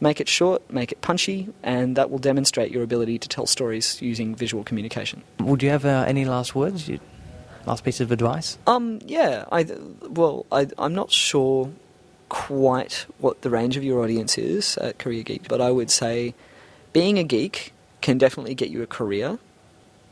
Make 0.00 0.20
it 0.20 0.28
short, 0.28 0.70
make 0.70 0.92
it 0.92 1.00
punchy, 1.02 1.48
and 1.62 1.96
that 1.96 2.10
will 2.10 2.18
demonstrate 2.18 2.70
your 2.70 2.82
ability 2.82 3.18
to 3.18 3.28
tell 3.28 3.46
stories 3.46 4.00
using 4.00 4.34
visual 4.34 4.64
communication. 4.64 5.22
Would 5.40 5.62
you 5.62 5.70
have 5.70 5.84
uh, 5.84 6.04
any 6.06 6.24
last 6.24 6.54
words? 6.54 6.88
You, 6.88 7.00
last 7.66 7.84
piece 7.84 8.00
of 8.00 8.10
advice? 8.10 8.56
Um, 8.66 9.00
yeah, 9.04 9.44
I 9.52 9.66
well, 10.08 10.46
I, 10.50 10.68
I'm 10.78 10.94
not 10.94 11.12
sure 11.12 11.70
quite 12.30 13.06
what 13.18 13.42
the 13.42 13.50
range 13.50 13.76
of 13.76 13.84
your 13.84 14.02
audience 14.02 14.38
is 14.38 14.78
at 14.78 14.98
Career 14.98 15.22
Geek, 15.22 15.48
but 15.48 15.60
I 15.60 15.70
would 15.70 15.90
say 15.90 16.34
being 16.92 17.18
a 17.18 17.24
geek 17.24 17.72
can 18.00 18.16
definitely 18.16 18.54
get 18.54 18.70
you 18.70 18.82
a 18.82 18.86
career 18.86 19.38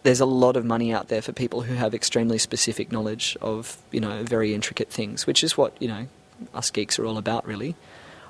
there's 0.02 0.20
a 0.20 0.26
lot 0.26 0.56
of 0.56 0.64
money 0.64 0.92
out 0.92 1.08
there 1.08 1.22
for 1.22 1.32
people 1.32 1.62
who 1.62 1.74
have 1.74 1.94
extremely 1.94 2.38
specific 2.38 2.92
knowledge 2.92 3.36
of 3.40 3.78
you 3.90 4.00
know 4.00 4.22
very 4.24 4.54
intricate 4.54 4.90
things, 4.90 5.26
which 5.26 5.42
is 5.42 5.56
what 5.56 5.74
you 5.80 5.88
know 5.88 6.06
us 6.54 6.70
geeks 6.70 6.98
are 6.98 7.06
all 7.06 7.18
about, 7.18 7.46
really. 7.46 7.74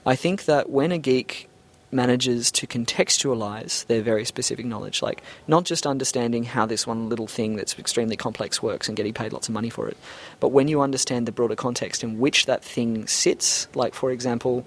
I 0.07 0.17
think 0.17 0.45
that 0.47 0.71
when 0.71 0.93
a 0.93 0.99
geek 0.99 1.49
manages 1.91 2.51
to 2.53 2.67
contextualize 2.67 3.87
their 3.87 4.03
very 4.03 4.25
specific 4.25 4.67
knowledge, 4.67 5.01
like 5.01 5.23
not 5.47 5.65
just 5.65 5.87
understanding 5.87 6.45
how 6.45 6.67
this 6.67 6.87
one 6.87 7.09
little 7.09 7.27
thing 7.27 7.57
that's 7.57 7.79
extremely 7.79 8.17
complex 8.17 8.63
works 8.63 8.89
and 8.89 8.97
getting 8.97 9.15
paid 9.15 9.33
lots 9.33 9.49
of 9.49 9.55
money 9.55 9.71
for 9.71 9.89
it, 9.89 9.97
but 10.39 10.49
when 10.49 10.69
you 10.69 10.83
understand 10.83 11.27
the 11.27 11.33
broader 11.33 11.57
context 11.57 12.05
in 12.05 12.19
which 12.19 12.47
that 12.47 12.63
thing 12.63 13.07
sits, 13.07 13.69
like 13.75 13.95
for 13.95 14.11
example, 14.11 14.67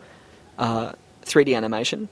uh, 0.57 0.93
3D 1.25 1.55
animation. 1.55 2.09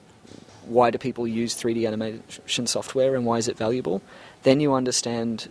Why 0.65 0.91
do 0.91 0.99
people 0.99 1.27
use 1.27 1.55
3D 1.55 1.87
animation 1.87 2.67
software 2.67 3.15
and 3.15 3.25
why 3.25 3.39
is 3.39 3.47
it 3.47 3.57
valuable? 3.57 4.03
then 4.43 4.59
you 4.59 4.73
understand 4.73 5.49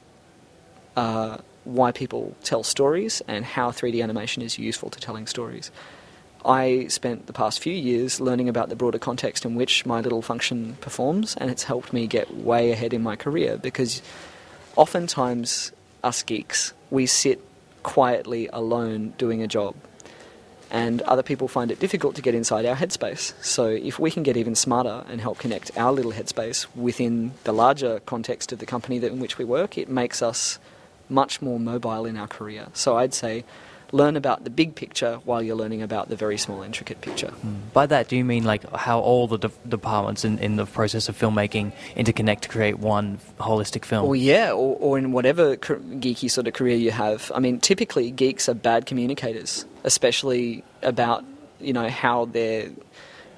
uh, 0.96 1.38
why 1.64 1.92
people 1.92 2.34
tell 2.42 2.62
stories 2.62 3.22
and 3.28 3.44
how 3.44 3.70
3D 3.70 4.02
animation 4.02 4.42
is 4.42 4.58
useful 4.58 4.90
to 4.90 5.00
telling 5.00 5.26
stories. 5.26 5.70
I 6.48 6.86
spent 6.86 7.26
the 7.26 7.34
past 7.34 7.60
few 7.60 7.74
years 7.74 8.20
learning 8.20 8.48
about 8.48 8.70
the 8.70 8.76
broader 8.76 8.98
context 8.98 9.44
in 9.44 9.54
which 9.54 9.84
my 9.84 10.00
little 10.00 10.22
function 10.22 10.78
performs, 10.80 11.36
and 11.36 11.50
it's 11.50 11.64
helped 11.64 11.92
me 11.92 12.06
get 12.06 12.34
way 12.34 12.72
ahead 12.72 12.94
in 12.94 13.02
my 13.02 13.16
career 13.16 13.58
because 13.58 14.00
oftentimes, 14.74 15.72
us 16.02 16.22
geeks, 16.22 16.72
we 16.90 17.04
sit 17.04 17.44
quietly 17.82 18.48
alone 18.50 19.12
doing 19.18 19.42
a 19.42 19.46
job 19.46 19.74
and 20.70 21.02
other 21.02 21.22
people 21.22 21.48
find 21.48 21.70
it 21.70 21.80
difficult 21.80 22.14
to 22.14 22.22
get 22.22 22.34
inside 22.34 22.64
our 22.64 22.76
headspace. 22.76 23.32
So, 23.42 23.66
if 23.66 23.98
we 23.98 24.10
can 24.10 24.22
get 24.22 24.36
even 24.36 24.54
smarter 24.54 25.04
and 25.08 25.20
help 25.20 25.38
connect 25.38 25.76
our 25.76 25.92
little 25.92 26.12
headspace 26.12 26.66
within 26.74 27.32
the 27.44 27.52
larger 27.52 28.00
context 28.00 28.52
of 28.52 28.58
the 28.58 28.66
company 28.66 28.96
in 28.96 29.20
which 29.20 29.38
we 29.38 29.44
work, 29.44 29.76
it 29.76 29.88
makes 29.88 30.22
us 30.22 30.58
much 31.10 31.40
more 31.40 31.58
mobile 31.58 32.04
in 32.04 32.16
our 32.16 32.26
career. 32.26 32.68
So, 32.72 32.96
I'd 32.96 33.14
say 33.14 33.44
learn 33.92 34.16
about 34.16 34.44
the 34.44 34.50
big 34.50 34.74
picture 34.74 35.16
while 35.24 35.42
you're 35.42 35.56
learning 35.56 35.82
about 35.82 36.08
the 36.08 36.16
very 36.16 36.38
small, 36.38 36.62
intricate 36.62 37.00
picture. 37.00 37.32
Mm. 37.44 37.72
By 37.72 37.86
that, 37.86 38.08
do 38.08 38.16
you 38.16 38.24
mean 38.24 38.44
like 38.44 38.70
how 38.72 39.00
all 39.00 39.26
the 39.26 39.38
de- 39.38 39.50
departments 39.68 40.24
in, 40.24 40.38
in 40.38 40.56
the 40.56 40.66
process 40.66 41.08
of 41.08 41.18
filmmaking 41.18 41.72
interconnect 41.96 42.40
to 42.40 42.48
create 42.48 42.78
one 42.78 43.18
holistic 43.38 43.84
film? 43.84 44.06
Well, 44.06 44.16
yeah, 44.16 44.52
or, 44.52 44.76
or 44.78 44.98
in 44.98 45.12
whatever 45.12 45.56
geeky 45.56 46.30
sort 46.30 46.46
of 46.46 46.54
career 46.54 46.76
you 46.76 46.90
have. 46.90 47.32
I 47.34 47.40
mean, 47.40 47.60
typically 47.60 48.10
geeks 48.10 48.48
are 48.48 48.54
bad 48.54 48.86
communicators, 48.86 49.64
especially 49.84 50.64
about 50.82 51.24
you 51.60 51.72
know 51.72 51.88
how 51.88 52.26
their 52.26 52.70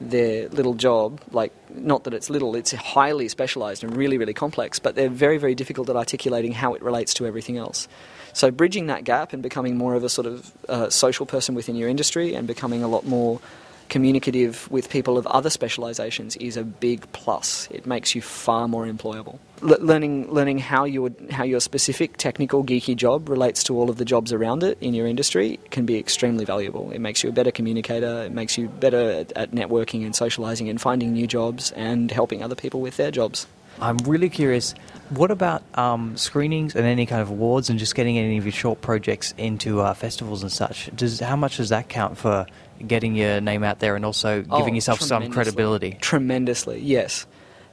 their 0.01 0.49
little 0.49 0.75
job, 0.75 1.21
like 1.31 1.53
not 1.71 2.05
that 2.05 2.15
it's 2.15 2.31
little, 2.31 2.57
it's 2.57 2.73
highly 2.73 3.29
specialized 3.29 3.85
and 3.85 3.97
really, 3.97 4.19
really 4.19 4.35
complex, 4.35 4.79
but 4.79 4.95
they're 4.95 5.11
very, 5.11 5.39
very 5.39 5.55
difficult 5.55 5.91
at 5.91 5.97
articulating 5.97 6.53
how 6.53 6.75
it 6.75 6.83
relates 6.83 7.15
to 7.15 7.27
everything 7.27 7.59
else. 7.59 7.87
So 8.33 8.51
bridging 8.51 8.87
that 8.87 9.05
gap 9.05 9.33
and 9.33 9.43
becoming 9.43 9.77
more 9.77 9.95
of 9.95 10.05
a 10.05 10.09
sort 10.09 10.27
of 10.27 10.53
uh, 10.69 10.91
social 10.91 11.27
person 11.27 11.55
within 11.55 11.77
your 11.77 11.89
industry 11.89 12.35
and 12.35 12.47
becoming 12.47 12.83
a 12.83 12.89
lot 12.89 13.07
more 13.07 13.41
communicative 13.91 14.71
with 14.71 14.89
people 14.89 15.19
of 15.19 15.27
other 15.27 15.51
specializations 15.51 16.37
is 16.37 16.57
a 16.57 16.65
big 16.65 17.11
plus. 17.13 17.69
It 17.71 17.85
makes 17.87 18.15
you 18.15 18.23
far 18.23 18.69
more 18.69 18.87
employable. 18.87 19.39
L- 19.63 19.77
learning 19.81 20.33
learning 20.33 20.59
how 20.59 20.85
your 20.85 21.11
how 21.31 21.45
your 21.45 21.61
specific 21.61 22.17
technical 22.17 22.65
geeky 22.65 22.97
job 22.97 23.29
relates 23.29 23.63
to 23.65 23.77
all 23.77 23.91
of 23.91 23.99
the 23.99 24.05
jobs 24.07 24.33
around 24.33 24.63
it 24.63 24.79
in 24.81 24.95
your 24.95 25.07
industry 25.07 25.59
can 25.71 25.85
be 25.85 25.99
extremely 25.99 26.47
valuable. 26.47 26.91
It 26.93 27.01
makes 27.01 27.23
you 27.23 27.29
a 27.29 27.33
better 27.33 27.51
communicator. 27.51 28.23
It 28.23 28.33
makes 28.33 28.57
you 28.57 28.69
better 28.69 29.11
at, 29.11 29.33
at 29.37 29.51
networking 29.51 30.07
and 30.07 30.17
socializing 30.17 30.69
and 30.71 30.81
finding 30.81 31.13
new 31.13 31.27
jobs 31.27 31.73
and 31.73 32.11
helping 32.11 32.43
other 32.43 32.55
people 32.55 32.81
with 32.81 32.97
their 32.97 33.11
jobs. 33.11 33.47
I'm 33.81 33.99
really 33.99 34.29
curious. 34.29 34.75
What 35.11 35.31
about 35.31 35.63
um, 35.75 36.17
screenings 36.17 36.77
and 36.77 36.87
any 36.87 37.07
kind 37.07 37.23
of 37.23 37.31
awards, 37.31 37.71
and 37.71 37.79
just 37.79 37.95
getting 37.95 38.19
any 38.19 38.37
of 38.39 38.45
your 38.45 38.53
short 38.53 38.81
projects 38.81 39.33
into 39.39 39.81
uh, 39.81 39.95
festivals 39.95 40.43
and 40.43 40.53
such? 40.53 40.91
Does 40.95 41.21
how 41.21 41.37
much 41.37 41.57
does 41.57 41.71
that 41.71 41.89
count 41.89 42.19
for 42.19 42.47
getting 42.87 43.15
your 43.15 43.41
name 43.41 43.63
out 43.63 43.79
there 43.79 43.97
and 43.97 44.05
also 44.05 44.43
giving 44.43 44.73
oh, 44.73 44.75
yourself 44.75 45.01
some 45.01 45.31
credibility? 45.31 45.97
Tremendously, 46.01 46.81
yes. 46.81 47.27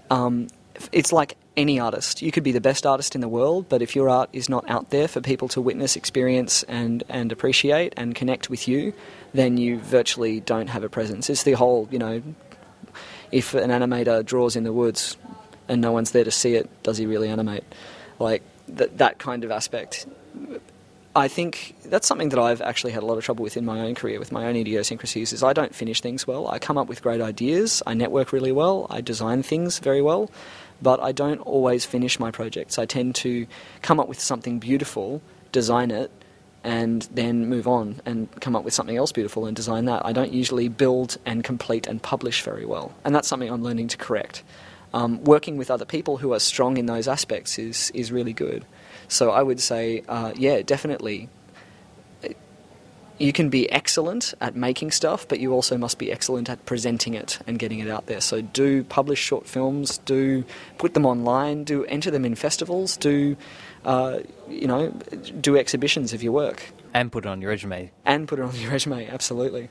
Um, 0.10 0.48
it's 0.92 1.12
like 1.12 1.38
any 1.56 1.80
artist. 1.80 2.22
You 2.22 2.32
could 2.32 2.44
be 2.44 2.52
the 2.52 2.62
best 2.62 2.86
artist 2.86 3.16
in 3.16 3.22
the 3.22 3.28
world, 3.28 3.68
but 3.68 3.82
if 3.82 3.96
your 3.96 4.10
art 4.10 4.30
is 4.32 4.48
not 4.48 4.70
out 4.70 4.90
there 4.92 5.08
for 5.08 5.22
people 5.22 5.48
to 5.50 5.62
witness, 5.62 5.96
experience, 5.96 6.64
and, 6.64 7.04
and 7.10 7.32
appreciate 7.32 7.94
and 7.98 8.14
connect 8.14 8.50
with 8.50 8.68
you, 8.68 8.94
then 9.34 9.58
you 9.58 9.80
virtually 9.80 10.40
don't 10.40 10.68
have 10.68 10.84
a 10.84 10.90
presence. 10.90 11.30
It's 11.30 11.44
the 11.44 11.54
whole, 11.54 11.88
you 11.92 12.00
know, 12.00 12.22
if 13.32 13.54
an 13.54 13.72
animator 13.72 14.24
draws 14.24 14.56
in 14.56 14.64
the 14.64 14.74
woods, 14.74 15.18
and 15.68 15.82
no 15.82 15.92
one's 15.92 16.12
there 16.12 16.24
to 16.24 16.32
see 16.32 16.56
it, 16.56 16.70
does 16.84 16.98
he 16.98 17.06
really 17.06 17.30
animate? 17.30 17.64
Like 18.20 18.42
that 18.70 18.98
that 18.98 19.20
kind 19.20 19.44
of 19.44 19.52
aspect. 19.52 20.08
I 21.18 21.28
think 21.28 21.74
that's 21.84 22.06
something 22.06 22.30
that 22.30 22.38
I've 22.38 22.62
actually 22.62 22.92
had 22.92 23.02
a 23.02 23.06
lot 23.08 23.18
of 23.18 23.24
trouble 23.24 23.42
with 23.42 23.58
in 23.58 23.66
my 23.66 23.80
own 23.80 23.96
career, 23.96 24.20
with 24.20 24.32
my 24.32 24.46
own 24.46 24.56
idiosyncrasies, 24.56 25.34
is 25.34 25.42
I 25.42 25.52
don't 25.52 25.74
finish 25.74 26.00
things 26.00 26.28
well. 26.28 26.48
I 26.48 26.60
come 26.60 26.78
up 26.78 26.88
with 26.88 27.02
great 27.02 27.22
ideas, 27.22 27.82
I 27.88 27.96
network 27.96 28.32
really 28.32 28.52
well, 28.52 28.86
I 28.92 29.02
design 29.02 29.42
things 29.42 29.80
very 29.80 30.00
well, 30.00 30.30
but 30.80 31.00
I 31.00 31.12
don't 31.12 31.40
always 31.40 31.86
finish 31.86 32.20
my 32.20 32.30
projects. 32.30 32.78
I 32.78 32.86
tend 32.86 33.16
to 33.16 33.48
come 33.82 34.00
up 34.00 34.08
with 34.08 34.20
something 34.20 34.60
beautiful, 34.60 35.24
design 35.52 35.90
it, 35.90 36.12
and 36.64 37.08
then 37.12 37.48
move 37.48 37.68
on 37.68 38.00
and 38.06 38.30
come 38.40 38.56
up 38.56 38.64
with 38.64 38.76
something 38.76 38.96
else 38.96 39.12
beautiful 39.12 39.48
and 39.48 39.56
design 39.56 39.86
that. 39.86 40.06
I 40.06 40.14
don't 40.14 40.34
usually 40.34 40.68
build 40.68 41.18
and 41.26 41.44
complete 41.44 41.88
and 41.88 42.00
publish 42.00 42.44
very 42.44 42.66
well, 42.66 42.94
and 43.04 43.16
that's 43.16 43.28
something 43.28 43.50
I'm 43.52 43.64
learning 43.64 43.88
to 43.88 43.98
correct 43.98 44.44
um, 44.94 45.24
working 45.24 45.58
with 45.58 45.70
other 45.70 45.86
people 45.86 46.18
who 46.18 46.34
are 46.34 46.40
strong 46.40 46.78
in 46.78 46.86
those 46.86 47.08
aspects 47.08 47.60
is 47.60 47.92
is 47.92 48.12
really 48.12 48.34
good. 48.34 48.66
So 49.08 49.32
I 49.32 49.42
would 49.42 49.60
say, 49.60 50.04
uh, 50.08 50.34
yeah, 50.36 50.62
definitely. 50.62 51.30
You 53.20 53.34
can 53.34 53.50
be 53.50 53.72
excellent 53.72 54.36
at 54.42 54.56
making 54.56 54.92
stuff, 54.92 55.28
but 55.28 55.40
you 55.40 55.52
also 55.52 55.76
must 55.76 55.98
be 55.98 56.12
excellent 56.12 56.52
at 56.52 56.64
presenting 56.68 57.16
it 57.16 57.40
and 57.48 57.58
getting 57.58 57.80
it 57.80 57.90
out 57.90 58.06
there. 58.06 58.22
So 58.22 58.42
do 58.42 58.84
publish 58.84 59.18
short 59.18 59.48
films, 59.48 59.98
do 60.00 60.44
put 60.78 60.94
them 60.94 61.04
online, 61.04 61.64
do 61.64 61.84
enter 61.86 62.12
them 62.12 62.26
in 62.26 62.36
festivals, 62.36 62.96
do 62.96 63.36
uh, 63.86 64.20
you 64.50 64.68
know, 64.68 64.90
do 65.42 65.58
exhibitions 65.58 66.14
of 66.14 66.22
your 66.22 66.34
work. 66.34 66.62
And 66.94 67.12
put 67.12 67.26
it 67.26 67.30
on 67.30 67.42
your 67.42 67.50
resume. 67.50 67.92
And 68.06 68.28
put 68.28 68.38
it 68.38 68.44
on 68.44 68.56
your 68.56 68.70
resume, 68.72 69.08
absolutely. 69.08 69.70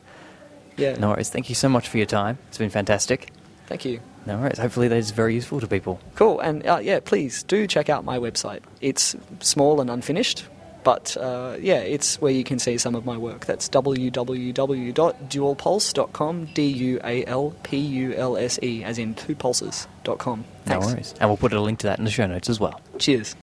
Yeah. 0.76 0.96
No 0.96 1.10
worries. 1.10 1.30
Thank 1.30 1.48
you 1.48 1.54
so 1.54 1.68
much 1.68 1.88
for 1.88 1.98
your 1.98 2.06
time. 2.06 2.38
It's 2.48 2.58
been 2.58 2.70
fantastic. 2.70 3.30
Thank 3.66 3.84
you. 3.84 4.00
No 4.26 4.38
worries. 4.38 4.58
Hopefully, 4.58 4.88
that 4.88 4.96
is 4.96 5.12
very 5.12 5.34
useful 5.34 5.60
to 5.60 5.68
people. 5.68 6.00
Cool. 6.16 6.40
And 6.40 6.66
uh, 6.66 6.80
yeah, 6.82 7.00
please 7.00 7.42
do 7.44 7.66
check 7.66 7.88
out 7.88 8.04
my 8.04 8.18
website. 8.18 8.60
It's 8.80 9.16
small 9.40 9.80
and 9.80 9.88
unfinished, 9.88 10.44
but 10.82 11.16
uh, 11.16 11.56
yeah, 11.60 11.78
it's 11.78 12.20
where 12.20 12.32
you 12.32 12.44
can 12.44 12.58
see 12.58 12.76
some 12.78 12.94
of 12.94 13.06
my 13.06 13.16
work. 13.16 13.46
That's 13.46 13.68
www.dualpulse.com, 13.68 16.44
D 16.54 16.66
U 16.66 17.00
A 17.04 17.24
L 17.26 17.54
P 17.62 17.78
U 17.78 18.14
L 18.14 18.36
S 18.36 18.58
E, 18.62 18.84
as 18.84 18.98
in 18.98 19.14
two 19.14 19.36
pulses.com. 19.36 20.44
No 20.66 20.80
worries. 20.80 21.14
And 21.20 21.30
we'll 21.30 21.36
put 21.36 21.52
a 21.52 21.60
link 21.60 21.78
to 21.80 21.86
that 21.86 21.98
in 21.98 22.04
the 22.04 22.10
show 22.10 22.26
notes 22.26 22.48
as 22.50 22.58
well. 22.58 22.80
Cheers. 22.98 23.36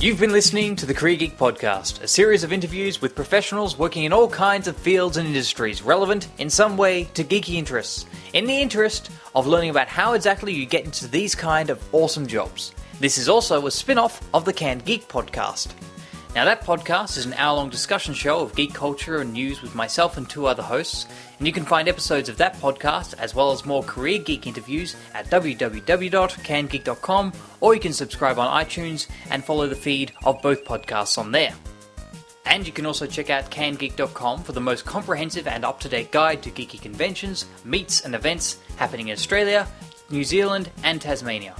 You've 0.00 0.20
been 0.20 0.30
listening 0.30 0.76
to 0.76 0.86
the 0.86 0.94
Career 0.94 1.16
Geek 1.16 1.36
Podcast, 1.36 2.04
a 2.04 2.06
series 2.06 2.44
of 2.44 2.52
interviews 2.52 3.02
with 3.02 3.16
professionals 3.16 3.76
working 3.76 4.04
in 4.04 4.12
all 4.12 4.28
kinds 4.28 4.68
of 4.68 4.76
fields 4.76 5.16
and 5.16 5.26
industries 5.26 5.82
relevant 5.82 6.28
in 6.38 6.48
some 6.48 6.76
way 6.76 7.02
to 7.14 7.24
geeky 7.24 7.54
interests, 7.54 8.06
in 8.32 8.46
the 8.46 8.62
interest 8.62 9.10
of 9.34 9.48
learning 9.48 9.70
about 9.70 9.88
how 9.88 10.12
exactly 10.12 10.52
you 10.52 10.66
get 10.66 10.84
into 10.84 11.08
these 11.08 11.34
kind 11.34 11.68
of 11.68 11.82
awesome 11.92 12.28
jobs. 12.28 12.72
This 13.00 13.18
is 13.18 13.28
also 13.28 13.66
a 13.66 13.72
spin 13.72 13.98
off 13.98 14.20
of 14.32 14.44
the 14.44 14.52
Canned 14.52 14.84
Geek 14.84 15.08
Podcast. 15.08 15.72
Now, 16.34 16.44
that 16.44 16.62
podcast 16.62 17.16
is 17.16 17.26
an 17.26 17.32
hour 17.34 17.56
long 17.56 17.70
discussion 17.70 18.14
show 18.14 18.40
of 18.40 18.54
geek 18.54 18.74
culture 18.74 19.20
and 19.20 19.32
news 19.32 19.62
with 19.62 19.74
myself 19.74 20.18
and 20.18 20.28
two 20.28 20.46
other 20.46 20.62
hosts, 20.62 21.06
and 21.38 21.46
you 21.46 21.52
can 21.52 21.64
find 21.64 21.88
episodes 21.88 22.28
of 22.28 22.36
that 22.36 22.54
podcast 22.60 23.14
as 23.18 23.34
well 23.34 23.50
as 23.50 23.64
more 23.64 23.82
career 23.82 24.18
geek 24.18 24.46
interviews 24.46 24.94
at 25.14 25.28
www.cangeek.com, 25.30 27.32
or 27.60 27.74
you 27.74 27.80
can 27.80 27.92
subscribe 27.92 28.38
on 28.38 28.64
iTunes 28.64 29.08
and 29.30 29.42
follow 29.42 29.66
the 29.66 29.74
feed 29.74 30.12
of 30.24 30.40
both 30.42 30.64
podcasts 30.64 31.18
on 31.18 31.32
there. 31.32 31.54
And 32.44 32.66
you 32.66 32.72
can 32.72 32.86
also 32.86 33.06
check 33.06 33.30
out 33.30 33.50
cangeek.com 33.50 34.42
for 34.42 34.52
the 34.52 34.60
most 34.60 34.84
comprehensive 34.84 35.48
and 35.48 35.64
up 35.64 35.80
to 35.80 35.88
date 35.88 36.12
guide 36.12 36.42
to 36.42 36.50
geeky 36.50 36.80
conventions, 36.80 37.46
meets, 37.64 38.04
and 38.04 38.14
events 38.14 38.58
happening 38.76 39.08
in 39.08 39.14
Australia, 39.14 39.66
New 40.10 40.24
Zealand, 40.24 40.70
and 40.84 41.00
Tasmania. 41.00 41.56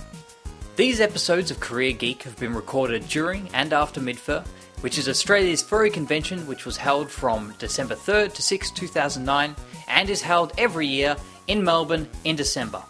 These 0.76 1.00
episodes 1.00 1.50
of 1.50 1.58
Career 1.58 1.92
Geek 1.92 2.22
have 2.22 2.38
been 2.38 2.54
recorded 2.54 3.08
during 3.08 3.48
and 3.52 3.72
after 3.72 4.00
Midfur, 4.00 4.46
which 4.80 4.98
is 4.98 5.08
Australia's 5.08 5.62
furry 5.62 5.90
convention 5.90 6.46
which 6.46 6.64
was 6.64 6.76
held 6.76 7.10
from 7.10 7.54
December 7.58 7.94
3rd 7.94 8.34
to 8.34 8.42
6th, 8.42 8.74
2009, 8.74 9.56
and 9.88 10.10
is 10.10 10.22
held 10.22 10.52
every 10.58 10.86
year 10.86 11.16
in 11.46 11.64
Melbourne 11.64 12.08
in 12.24 12.36
December. 12.36 12.82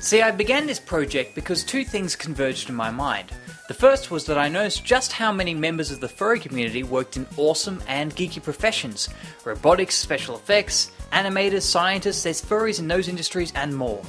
See, 0.00 0.20
I 0.20 0.30
began 0.30 0.66
this 0.66 0.80
project 0.80 1.34
because 1.34 1.64
two 1.64 1.84
things 1.84 2.14
converged 2.14 2.68
in 2.68 2.74
my 2.74 2.90
mind. 2.90 3.32
The 3.68 3.74
first 3.74 4.10
was 4.10 4.26
that 4.26 4.36
I 4.36 4.50
noticed 4.50 4.84
just 4.84 5.12
how 5.12 5.32
many 5.32 5.54
members 5.54 5.90
of 5.90 6.00
the 6.00 6.08
furry 6.08 6.38
community 6.38 6.82
worked 6.82 7.16
in 7.16 7.26
awesome 7.38 7.82
and 7.88 8.14
geeky 8.14 8.42
professions 8.42 9.08
robotics, 9.46 9.94
special 9.94 10.36
effects, 10.36 10.90
animators, 11.12 11.62
scientists, 11.62 12.24
there's 12.24 12.42
furries 12.42 12.78
in 12.78 12.88
those 12.88 13.08
industries, 13.08 13.52
and 13.54 13.74
more. 13.74 14.02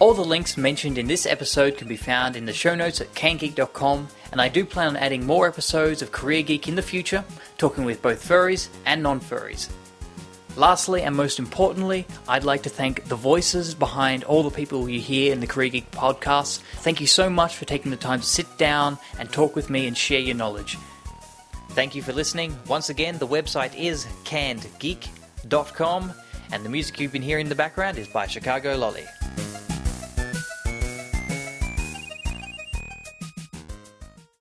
All 0.00 0.12
the 0.12 0.24
links 0.24 0.56
mentioned 0.56 0.98
in 0.98 1.06
this 1.06 1.24
episode 1.24 1.78
can 1.78 1.86
be 1.88 1.96
found 1.96 2.36
in 2.36 2.46
the 2.46 2.52
show 2.52 2.74
notes 2.74 3.00
at 3.00 3.14
cangeek.com, 3.14 4.08
and 4.34 4.42
I 4.42 4.48
do 4.48 4.64
plan 4.64 4.88
on 4.88 4.96
adding 4.96 5.24
more 5.24 5.46
episodes 5.46 6.02
of 6.02 6.10
Career 6.10 6.42
Geek 6.42 6.66
in 6.66 6.74
the 6.74 6.82
future, 6.82 7.22
talking 7.56 7.84
with 7.84 8.02
both 8.02 8.28
furries 8.28 8.68
and 8.84 9.00
non 9.00 9.20
furries. 9.20 9.70
Lastly, 10.56 11.02
and 11.02 11.14
most 11.14 11.38
importantly, 11.38 12.04
I'd 12.26 12.42
like 12.42 12.64
to 12.64 12.68
thank 12.68 13.04
the 13.04 13.14
voices 13.14 13.76
behind 13.76 14.24
all 14.24 14.42
the 14.42 14.50
people 14.50 14.88
you 14.88 14.98
hear 14.98 15.32
in 15.32 15.38
the 15.38 15.46
Career 15.46 15.68
Geek 15.68 15.88
podcast. 15.92 16.62
Thank 16.78 17.00
you 17.00 17.06
so 17.06 17.30
much 17.30 17.54
for 17.54 17.64
taking 17.64 17.92
the 17.92 17.96
time 17.96 18.18
to 18.18 18.26
sit 18.26 18.58
down 18.58 18.98
and 19.20 19.30
talk 19.30 19.54
with 19.54 19.70
me 19.70 19.86
and 19.86 19.96
share 19.96 20.18
your 20.18 20.34
knowledge. 20.34 20.78
Thank 21.70 21.94
you 21.94 22.02
for 22.02 22.12
listening. 22.12 22.58
Once 22.66 22.88
again, 22.88 23.18
the 23.18 23.28
website 23.28 23.78
is 23.78 24.04
cannedgeek.com, 24.24 26.12
and 26.50 26.64
the 26.64 26.68
music 26.68 26.98
you've 26.98 27.12
been 27.12 27.22
hearing 27.22 27.46
in 27.46 27.50
the 27.50 27.54
background 27.54 27.98
is 27.98 28.08
by 28.08 28.26
Chicago 28.26 28.76
Lolly. 28.76 29.04